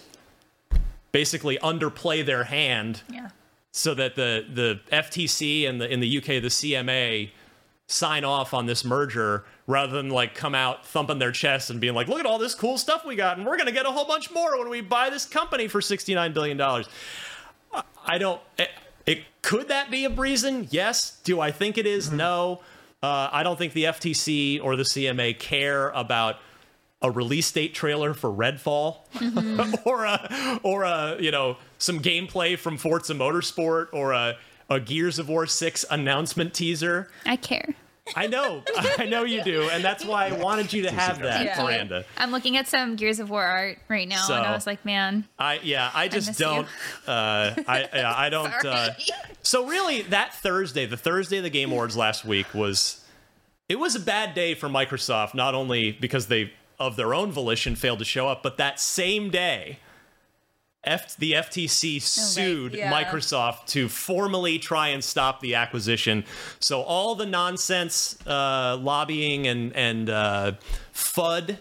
[1.13, 3.29] basically underplay their hand Yeah.
[3.73, 7.31] so that the the FTC and the in the UK the CMA
[7.87, 11.95] sign off on this merger rather than like come out thumping their chest and being
[11.95, 13.91] like look at all this cool stuff we got and we're going to get a
[13.91, 16.89] whole bunch more when we buy this company for 69 billion dollars.
[18.05, 18.71] I don't it,
[19.07, 20.67] it could that be a reason?
[20.71, 21.21] Yes.
[21.23, 22.09] Do I think it is?
[22.09, 22.17] Mm-hmm.
[22.17, 22.61] No.
[23.03, 26.37] Uh, I don't think the FTC or the CMA care about
[27.03, 29.75] a release date trailer for Redfall mm-hmm.
[29.89, 34.37] or a or a you know some gameplay from Forza Motorsport or a
[34.69, 37.09] a Gears of War 6 announcement teaser.
[37.25, 37.75] I care.
[38.15, 38.63] I know.
[38.99, 41.65] I know you do and that's why I wanted you to have that, Thank you.
[41.65, 42.05] Miranda.
[42.17, 45.25] I'm looking at some Gears of War art right now, and I was like, man,
[45.39, 46.47] I yeah, I just miss you.
[46.47, 46.69] don't.
[47.07, 48.53] Uh, I yeah, I don't.
[48.65, 48.91] Uh,
[49.43, 53.05] so really, that Thursday, the Thursday of the Game Awards last week was,
[53.69, 55.35] it was a bad day for Microsoft.
[55.35, 59.31] Not only because they of their own volition failed to show up, but that same
[59.31, 59.79] day,
[60.87, 62.93] F, the FTC sued yeah.
[62.93, 66.25] Microsoft to formally try and stop the acquisition.
[66.61, 70.53] So all the nonsense uh, lobbying and and uh,
[70.95, 71.59] FUD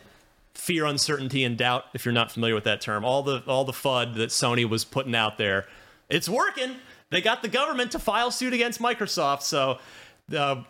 [0.66, 1.86] fear, uncertainty, and doubt.
[1.94, 4.84] If you're not familiar with that term, all the all the FUD that Sony was
[4.84, 5.68] putting out there,
[6.10, 6.78] it's working.
[7.12, 9.44] They got the government to file suit against Microsoft.
[9.44, 9.78] So,
[10.36, 10.64] uh,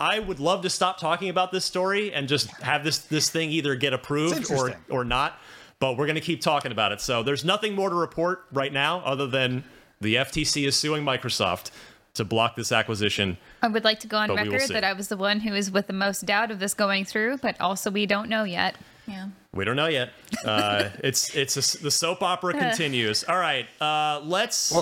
[0.00, 3.50] I would love to stop talking about this story and just have this this thing
[3.50, 5.38] either get approved or or not.
[5.84, 7.02] But we're going to keep talking about it.
[7.02, 9.64] So there's nothing more to report right now other than
[10.00, 11.72] the FTC is suing Microsoft
[12.14, 13.36] to block this acquisition.
[13.60, 15.70] I would like to go on But record that I was the one who is
[15.70, 18.76] with the most doubt of this going through, but also we don't know yet.
[19.06, 19.28] Yeah.
[19.52, 20.14] We don't know yet.
[20.42, 23.22] Uh, it's it's a, the soap opera continues.
[23.24, 24.72] All right, uh, let's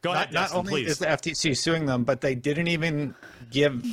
[0.00, 0.28] go ahead.
[0.28, 0.92] not, not Destin, only please.
[0.92, 3.14] is the FTC suing them, but they didn't even
[3.50, 3.84] give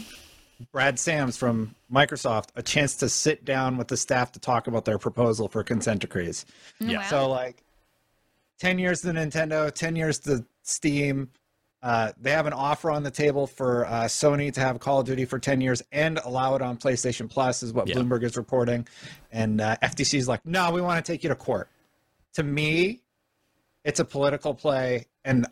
[0.72, 4.86] Brad Smith from Microsoft a chance to sit down with the staff to talk about
[4.86, 6.46] their proposal for consent decrees.
[6.80, 6.98] Yeah.
[6.98, 7.04] Wow.
[7.10, 7.64] So like,
[8.60, 11.30] ten years to Nintendo, ten years to Steam.
[11.82, 15.06] Uh, they have an offer on the table for uh, Sony to have Call of
[15.06, 17.96] Duty for 10 years and allow it on PlayStation Plus, is what Yeah.
[17.96, 18.88] Bloomberg is reporting.
[19.34, 21.68] And uh, FTC is like, no, we want to take you to court.
[22.36, 23.02] To me,
[23.84, 25.08] it's a political play.
[25.26, 25.46] And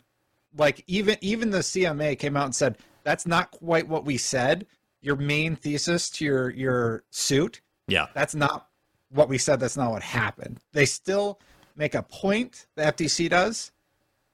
[0.57, 4.65] like even even the CMA came out and said that's not quite what we said.
[5.01, 8.67] Your main thesis to your your suit, yeah, that's not
[9.09, 9.59] what we said.
[9.59, 10.59] That's not what happened.
[10.73, 11.39] They still
[11.75, 12.67] make a point.
[12.75, 13.71] The FTC does,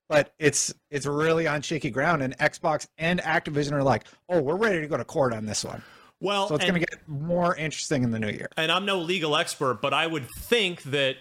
[0.09, 2.21] but it's it's really on shaky ground.
[2.21, 5.63] And Xbox and Activision are like, oh, we're ready to go to court on this
[5.63, 5.81] one.
[6.19, 8.49] Well, so it's going to get more interesting in the new year.
[8.57, 11.17] and I'm no legal expert, but I would think that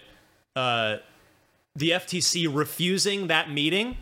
[0.54, 0.96] uh,
[1.74, 3.98] the FTC refusing that meeting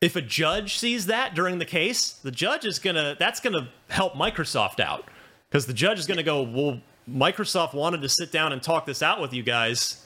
[0.00, 4.14] if a judge sees that during the case, the judge is gonna that's gonna help
[4.14, 5.04] Microsoft out
[5.50, 9.02] because the judge is gonna go, well, Microsoft wanted to sit down and talk this
[9.02, 10.04] out with you guys.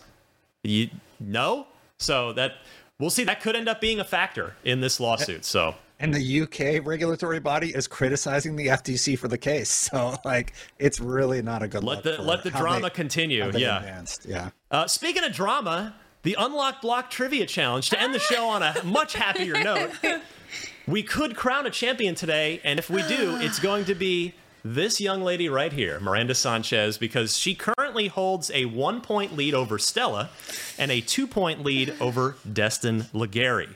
[0.62, 1.66] You no,
[1.98, 2.52] so that
[2.98, 3.24] we'll see.
[3.24, 5.44] That could end up being a factor in this lawsuit.
[5.44, 9.70] So And the UK regulatory body is criticizing the FTC for the case.
[9.90, 12.90] So, like, it's really not a good let look the for let the drama they-
[12.90, 13.50] continue.
[13.56, 13.78] Yeah.
[13.78, 14.26] advanced.
[14.28, 14.50] Yeah.
[14.70, 15.94] Uh, speaking of drama,
[16.28, 19.92] the Unlock Block Trivia Challenge to end the show on a much happier note.
[20.86, 24.32] We could crown a champion today, and if we do, it's going to be
[24.64, 29.52] this young lady right here, Miranda Sanchez, because she currently holds a one point lead
[29.52, 30.30] over Stella
[30.78, 33.74] and a two point lead over Destin Legarie.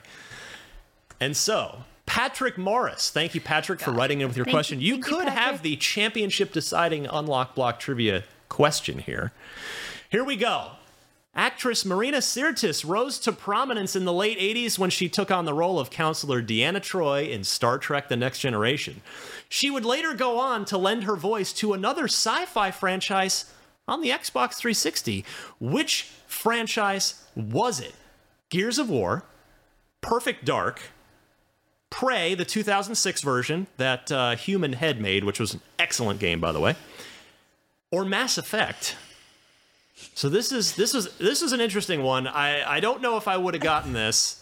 [1.19, 4.79] And so, Patrick Morris, thank you, Patrick, for writing in with your Thank question.
[4.81, 9.31] you- You, thank you, could have the championship deciding unlock block trivia question here.
[10.09, 10.71] Here we go.
[11.35, 15.53] Actress Marina Sirtis rose to prominence in the late 80s when she took on the
[15.53, 19.01] role of counselor Deanna Troi in Star Trek The Next Generation.
[19.49, 23.51] She would later go on to lend her voice to another sci fi franchise
[23.87, 25.25] on the Xbox 360.
[25.59, 27.95] Which franchise was it?
[28.49, 29.25] Gears of War,
[30.01, 30.81] Perfect Dark,
[31.89, 36.51] Prey, the 2006 version that uh, Human Head made, which was an excellent game, by
[36.51, 36.75] the way,
[37.91, 38.95] or Mass Effect.
[40.15, 42.27] So this is this is this is an interesting one.
[42.27, 44.39] I I don't know if I would have gotten this.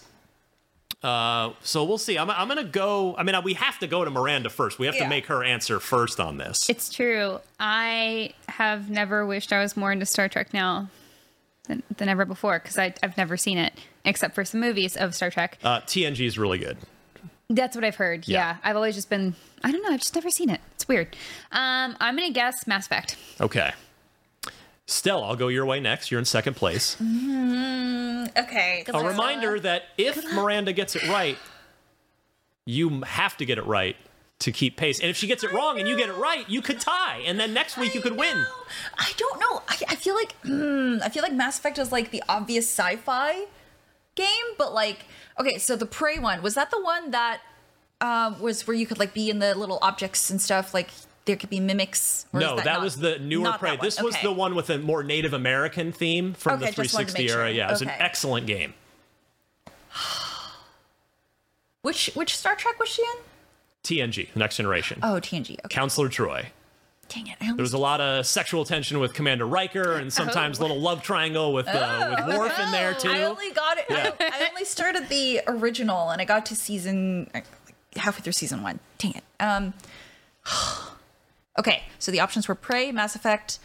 [1.04, 2.18] Uh, so we'll see.
[2.18, 3.16] I'm I'm gonna go.
[3.18, 4.78] I mean, we have to go to Miranda first.
[4.80, 5.04] We have Yeah.
[5.04, 6.70] to make her answer first on this.
[6.70, 7.40] It's true.
[7.60, 10.90] I have never wished I was more into Star Trek now
[11.68, 13.74] than, than ever before because I've never seen it
[14.06, 15.58] except for some movies of Star Trek.
[15.64, 16.78] Uh, TNG is really good.
[17.50, 18.28] That's what I've heard.
[18.28, 18.38] Yeah.
[18.38, 18.58] Yeah.
[18.64, 20.62] I've always just been, I don't know, I've just never seen it.
[20.76, 21.16] It's weird.
[21.52, 23.18] Um, I'm going to guess Mass Effect.
[23.42, 23.72] Okay.
[24.92, 26.12] Stella, I'll go your way next.
[26.12, 26.98] You're in second place.
[27.02, 28.84] Mm, okay.
[28.94, 31.38] A reminder that if Miranda gets it right,
[32.66, 33.96] you have to get it right
[34.40, 35.00] to keep pace.
[35.00, 37.40] And if she gets it wrong and you get it right, you could tie, and
[37.40, 38.46] then next week you could win.
[38.98, 39.62] I don't know.
[39.68, 43.46] I, I feel like mm, I feel like Mass Effect is like the obvious sci-fi
[44.16, 44.28] game,
[44.58, 45.06] but like
[45.40, 47.42] okay, so the Prey one was that the one that
[48.02, 50.90] um, was where you could like be in the little objects and stuff, like
[51.26, 52.26] there could be mimics.
[52.34, 53.72] No, that, not- was the newer Prey.
[53.72, 53.82] that?
[53.82, 57.08] This was the one with a more Native American theme from Okay, the just wanted
[57.10, 57.48] to 360 make era.
[57.48, 57.56] sure.
[57.56, 57.92] Yeah, it was Okay.
[57.94, 58.74] an excellent game.
[61.82, 63.18] Which which Star Trek was she in?
[63.84, 65.00] TNG, Next Generation.
[65.02, 65.52] Oh, TNG.
[65.54, 65.62] Okay.
[65.70, 66.50] Counselor Troy.
[67.10, 67.38] Dang it.
[67.42, 71.02] There was a lot of sexual tension with Commander Riker, and sometimes a little love
[71.02, 73.10] triangle with uh, with Worf in there too.
[73.10, 73.14] Oh.
[73.14, 73.86] I only got it.
[73.90, 74.12] Yeah.
[74.20, 77.46] I, I only started the original, and I got to season like,
[77.98, 78.80] halfway through season one.
[79.00, 79.24] Dang it.
[79.40, 79.74] Um.
[81.60, 83.60] Okay, so the options were Prey, Mass Effect.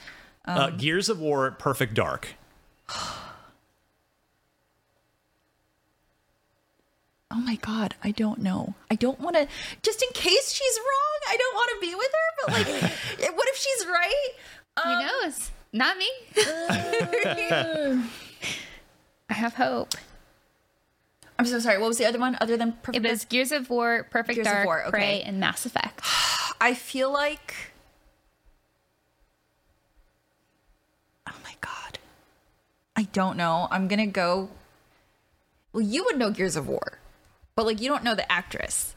[0.45, 2.34] Um, uh, Gears of War, Perfect Dark.
[2.91, 3.16] oh
[7.30, 8.74] my god, I don't know.
[8.91, 9.47] I don't want to.
[9.82, 12.28] Just in case she's wrong, I don't want to be with her.
[12.39, 12.66] But like,
[13.37, 14.30] what if she's right?
[14.76, 15.51] Um, Who knows?
[15.72, 16.11] Not me.
[19.28, 19.95] I have hope.
[21.39, 21.78] I'm so sorry.
[21.78, 24.47] What was the other one other than Perfect It was Gears of War, Perfect Gears
[24.47, 24.91] of Dark, War, okay.
[24.91, 26.01] Prey, and Mass Effect.
[26.61, 27.55] I feel like.
[31.28, 31.99] Oh my god.
[32.97, 33.68] I don't know.
[33.70, 34.49] I'm gonna go.
[35.72, 36.99] Well, you would know Gears of War,
[37.55, 38.94] but like you don't know the actress.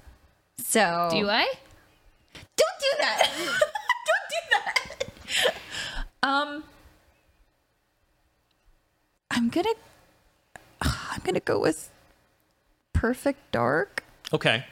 [0.58, 1.52] So Do I?
[2.34, 3.30] Don't do that.
[3.38, 5.56] don't do that.
[6.24, 6.64] Um,
[9.32, 9.74] I'm gonna.
[10.82, 11.90] I'm gonna go with
[12.94, 14.04] Perfect Dark.
[14.32, 14.64] Okay.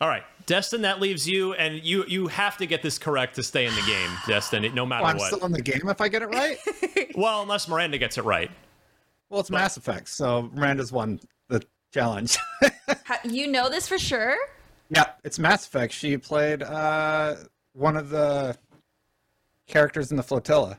[0.00, 0.82] All right, Destin.
[0.82, 3.82] That leaves you, and you you have to get this correct to stay in the
[3.82, 4.74] game, Destin.
[4.74, 5.26] No matter Oh, I'm what.
[5.32, 6.58] still in the game if I get it right.
[7.14, 8.50] well, unless Miranda gets it right.
[9.28, 11.62] well, it's Mass Effect, so Miranda's won the
[11.94, 12.36] challenge.
[13.06, 14.36] Ha- You know this for sure.
[14.90, 15.92] yeah, it's Mass Effect.
[15.92, 17.36] She played uh,
[17.74, 18.56] one of the
[19.66, 20.78] characters in the flotilla.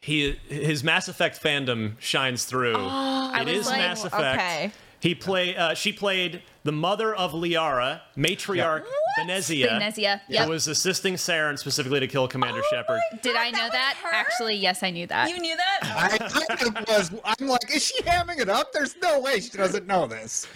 [0.00, 2.74] He his Mass Effect fandom shines through.
[2.76, 4.40] Oh, I was is like, Mass Effect.
[4.40, 4.72] okay.
[5.00, 8.84] He play uh, she played the mother of Liara, matriarch
[9.18, 9.68] Benezia.
[9.70, 13.00] Benezia, Who was assisting Saren specifically to kill Commander Shepard.
[13.22, 13.96] Did I know that?
[14.12, 15.30] Actually, yes, I knew that.
[15.30, 15.78] You knew that?
[16.12, 17.10] I kind of was.
[17.24, 18.72] I'm like, is she hamming it up?
[18.74, 20.46] There's no way she doesn't know this.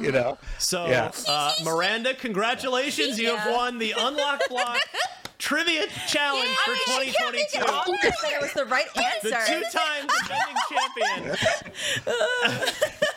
[0.00, 0.36] You know.
[0.58, 1.12] So, Yeah.
[1.28, 3.18] uh, Miranda, congratulations!
[3.20, 4.78] You have won the Unlock Block
[5.38, 7.58] Trivia Challenge for I mean, she can't make 2022.
[7.58, 9.30] it obvious it was the right answer.
[9.30, 11.36] The two-time defending
[12.08, 12.96] champion.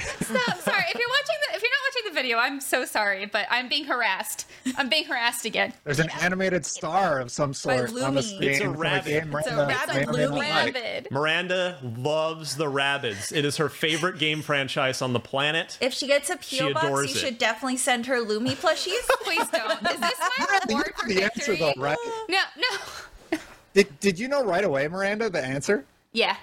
[0.00, 0.58] Stop.
[0.60, 0.84] Sorry.
[0.88, 2.38] If you're watching the, if you're not watching the video.
[2.38, 4.46] I'm so sorry, but I'm being harassed.
[4.76, 5.72] I'm being harassed again.
[5.84, 8.22] There's an animated star of some sort on the Lumi.
[8.22, 8.50] screen.
[8.50, 9.04] It's a rabbit.
[9.24, 9.94] game It's a rabbit.
[9.94, 10.74] may or may not like.
[10.74, 11.10] Rabbit.
[11.10, 13.32] Miranda loves the Rabbids.
[13.34, 15.78] It is her favorite game franchise on the planet.
[15.80, 17.18] If she gets a She PO box, adores you it.
[17.18, 19.06] should definitely send her Lumi plushies.
[19.22, 19.80] Please don't.
[19.90, 21.96] Is this my reward for The answer, though, right?
[22.28, 23.38] No, no.
[23.74, 25.84] Did, did you know right away, Miranda, the answer?
[26.12, 26.36] Yeah.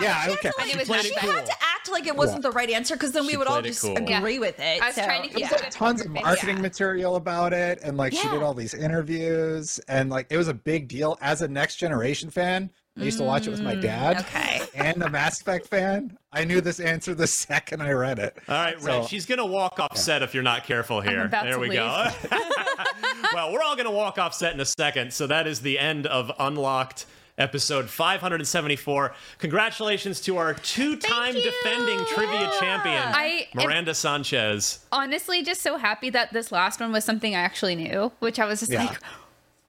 [0.00, 0.50] Yeah, okay.
[0.58, 1.52] I knew it was She not had to
[1.84, 2.50] act like it wasn't Yeah.
[2.50, 3.96] the right answer because then we would all just cool.
[3.96, 4.82] agree with it.
[4.82, 5.54] I was so, trying to keep yeah.
[5.54, 6.24] it at tons of poker face.
[6.24, 10.48] marketing material about it and like she did all these interviews and like it was
[10.48, 13.74] a big deal as a next generation fan i used to watch it with my
[13.74, 14.62] dad Mm, okay.
[14.74, 18.54] and a mass effect fan i knew this answer the second i read it All
[18.54, 21.28] right, Red, So- she's going to walk off set if you're not careful here.
[21.28, 22.06] There to we go.
[23.34, 25.12] well, we're all going to walk off set in a second.
[25.12, 27.06] So that is the end of Unlocked
[27.38, 29.14] episode 574.
[29.38, 34.84] Congratulations to our two time defending trivia champion, I am- Miranda Sanchez.
[34.92, 38.44] Honestly, just so happy that this last one was something I actually knew, which I
[38.46, 38.84] was just Yeah.
[38.84, 38.98] like,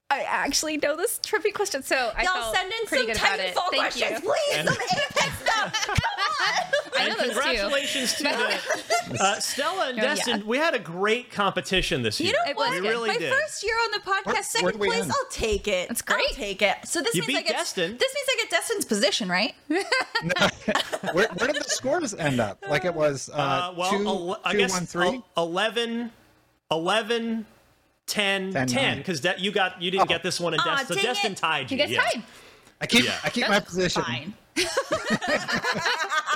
[0.08, 1.82] I actually know this trivia question.
[1.82, 3.54] So I Y'all felt send in pretty some good about it.
[3.56, 4.30] Titanfall Thank questions, you.
[4.30, 4.56] please.
[4.56, 5.86] And- Some Apex stuff.
[5.86, 6.92] Come on.
[6.98, 7.32] I know and those too.
[7.34, 10.14] congratulations to the uh, Stella and Oh, yeah.
[10.14, 10.46] Destin.
[10.46, 12.28] We had a great competition this year.
[12.28, 12.70] You know It what?
[12.70, 13.32] we really My did.
[13.32, 15.02] first year on the podcast, where second did we place.
[15.02, 15.10] end?
[15.12, 15.88] I'll take it.
[15.88, 16.24] That's great.
[16.30, 16.76] I'll take it.
[16.84, 17.96] So this You means I beat get Destin.
[17.98, 19.54] this means I get Destin's position, right?
[21.12, 24.40] where, where did the scores end up like it was uh, Uh, well, two, el-
[24.44, 25.06] I two, guess one, three?
[25.36, 26.12] el- 11,
[26.70, 27.46] 11,
[28.06, 30.22] 10, 10, 10, because de- you got you didn't get oh.
[30.22, 31.38] this one, and Aw, Destin, so Destin it.
[31.38, 31.76] tied you.
[31.76, 32.02] You guys yeah.
[32.02, 32.22] tied.
[32.80, 33.18] i keep Yeah.
[33.24, 34.34] i keep my position Fine.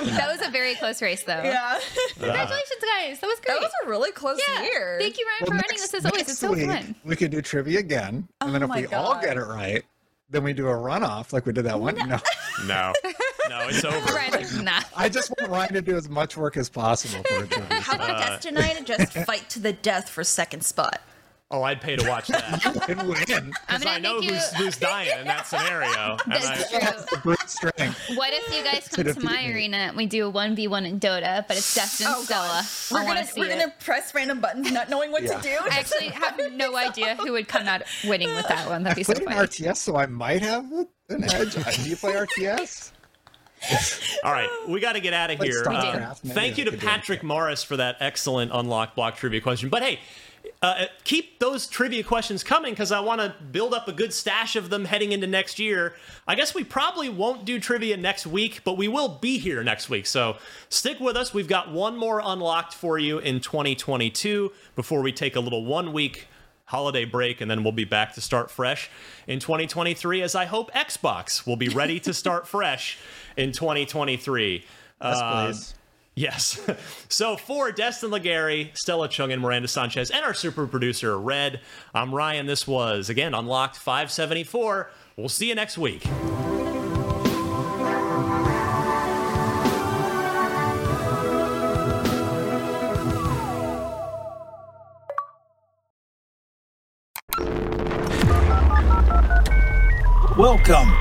[0.01, 1.41] That was a very close race, though.
[1.43, 1.79] Yeah.
[2.13, 3.19] Congratulations, guys.
[3.19, 3.59] That was great.
[3.59, 4.63] That was a really close yeah.
[4.63, 4.97] year.
[4.99, 6.19] Thank you, Ryan, Well, for running this as always.
[6.19, 6.95] next It's so week, fun.
[7.05, 9.83] we could do trivia again and then Oh if we my all get it right
[10.31, 12.17] then we do a runoff like we did that one no
[12.65, 12.93] No,
[13.49, 14.13] no, it's over.
[14.13, 14.79] Ryan's like, nah.
[14.95, 17.95] i just want ryan to do as much work as possible for a trivia How
[17.95, 21.01] about uh, Destin and I to just fight to the death for second spot?
[21.53, 23.17] Oh, I'd pay to watch that and win
[23.67, 26.15] because gonna I know make you- who's who's dying in that scenario.
[26.25, 26.79] That's true.
[26.79, 30.27] the brute strength What if you guys To come to my arena and we do
[30.29, 32.47] a 1v1 in Dota, but it's Destin Oh, Stella?
[32.63, 32.65] God.
[32.91, 35.37] We're gonna see we're gonna press random buttons, not knowing what Yeah.
[35.37, 35.57] to do.
[35.69, 38.83] I actually have no idea who would come out winning with that one.
[38.83, 39.47] That'd be I so played in funny.
[39.47, 40.63] RTS, so I might have
[41.09, 41.53] an edge.
[41.83, 42.91] Do you play RTS?
[44.23, 45.63] all right, we got to get out of Like here.
[45.63, 49.67] StarCraft, thank you to Patrick Morris for that excellent unlock block trivia question.
[49.69, 49.99] But hey.
[50.63, 54.55] Uh, keep those trivia questions coming because I want to build up a good stash
[54.55, 55.95] of them heading into next year.
[56.27, 59.89] I guess we probably won't do trivia next week, but we will be here next
[59.89, 60.05] week.
[60.05, 60.37] So
[60.69, 61.33] stick with us.
[61.33, 65.93] We've got one more unlocked for you in 2022 before we take a little one
[65.93, 66.27] week
[66.65, 68.89] holiday break and then we'll be back to start fresh
[69.27, 72.99] in 2023 as I hope Xbox will be ready to start fresh
[73.35, 74.63] in 2023.
[75.01, 75.73] Yes, Um, please.
[76.15, 76.59] Yes.
[77.09, 81.61] so for Destin Legarie, Stella Chung, and Miranda Sanchez, and our super producer, Red,
[81.93, 82.45] I'm Ryan.
[82.45, 84.91] This was, again, Unlocked 574.
[85.17, 86.05] We'll see you next week.
[100.37, 100.91] Welcome.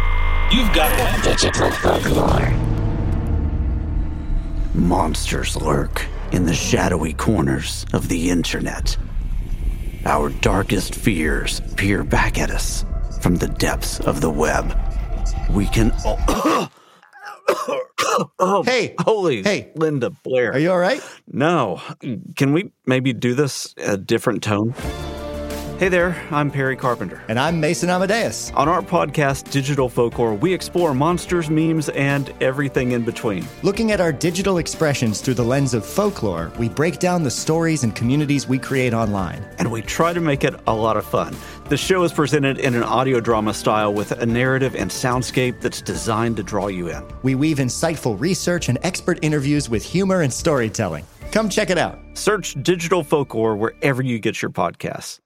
[0.53, 2.70] You've got digital folklore.
[4.75, 8.97] Monsters lurk in the shadowy corners of the internet.
[10.05, 12.85] Our darkest fears peer back at us
[13.21, 14.79] from the depths of the web.
[15.51, 15.93] We can.
[18.39, 18.95] oh, Hey.
[19.01, 19.73] holy, Hey.
[19.75, 20.53] Linda Blair.
[20.53, 21.03] Are you all right?
[21.31, 21.81] No.
[22.37, 24.75] Can we maybe do this a different tone?
[25.81, 27.23] Hey there, I'm Perry Carpenter.
[27.29, 28.51] And I'm Mason Amadeus.
[28.51, 33.47] On our podcast, Digital Folklore, we explore monsters, memes, and everything in between.
[33.63, 37.83] Looking at our digital expressions through the lens of folklore, we break down the stories
[37.83, 39.43] and communities we create online.
[39.59, 41.35] and we try to make it a lot of fun.
[41.71, 45.81] The show is presented in an audio drama style with a narrative and soundscape that's
[45.81, 47.03] designed to draw you in.
[47.23, 51.07] We weave insightful research and expert interviews with humor and storytelling.
[51.33, 51.99] Come check it out.
[52.13, 55.21] Search Digital Folklore wherever you get your podcasts.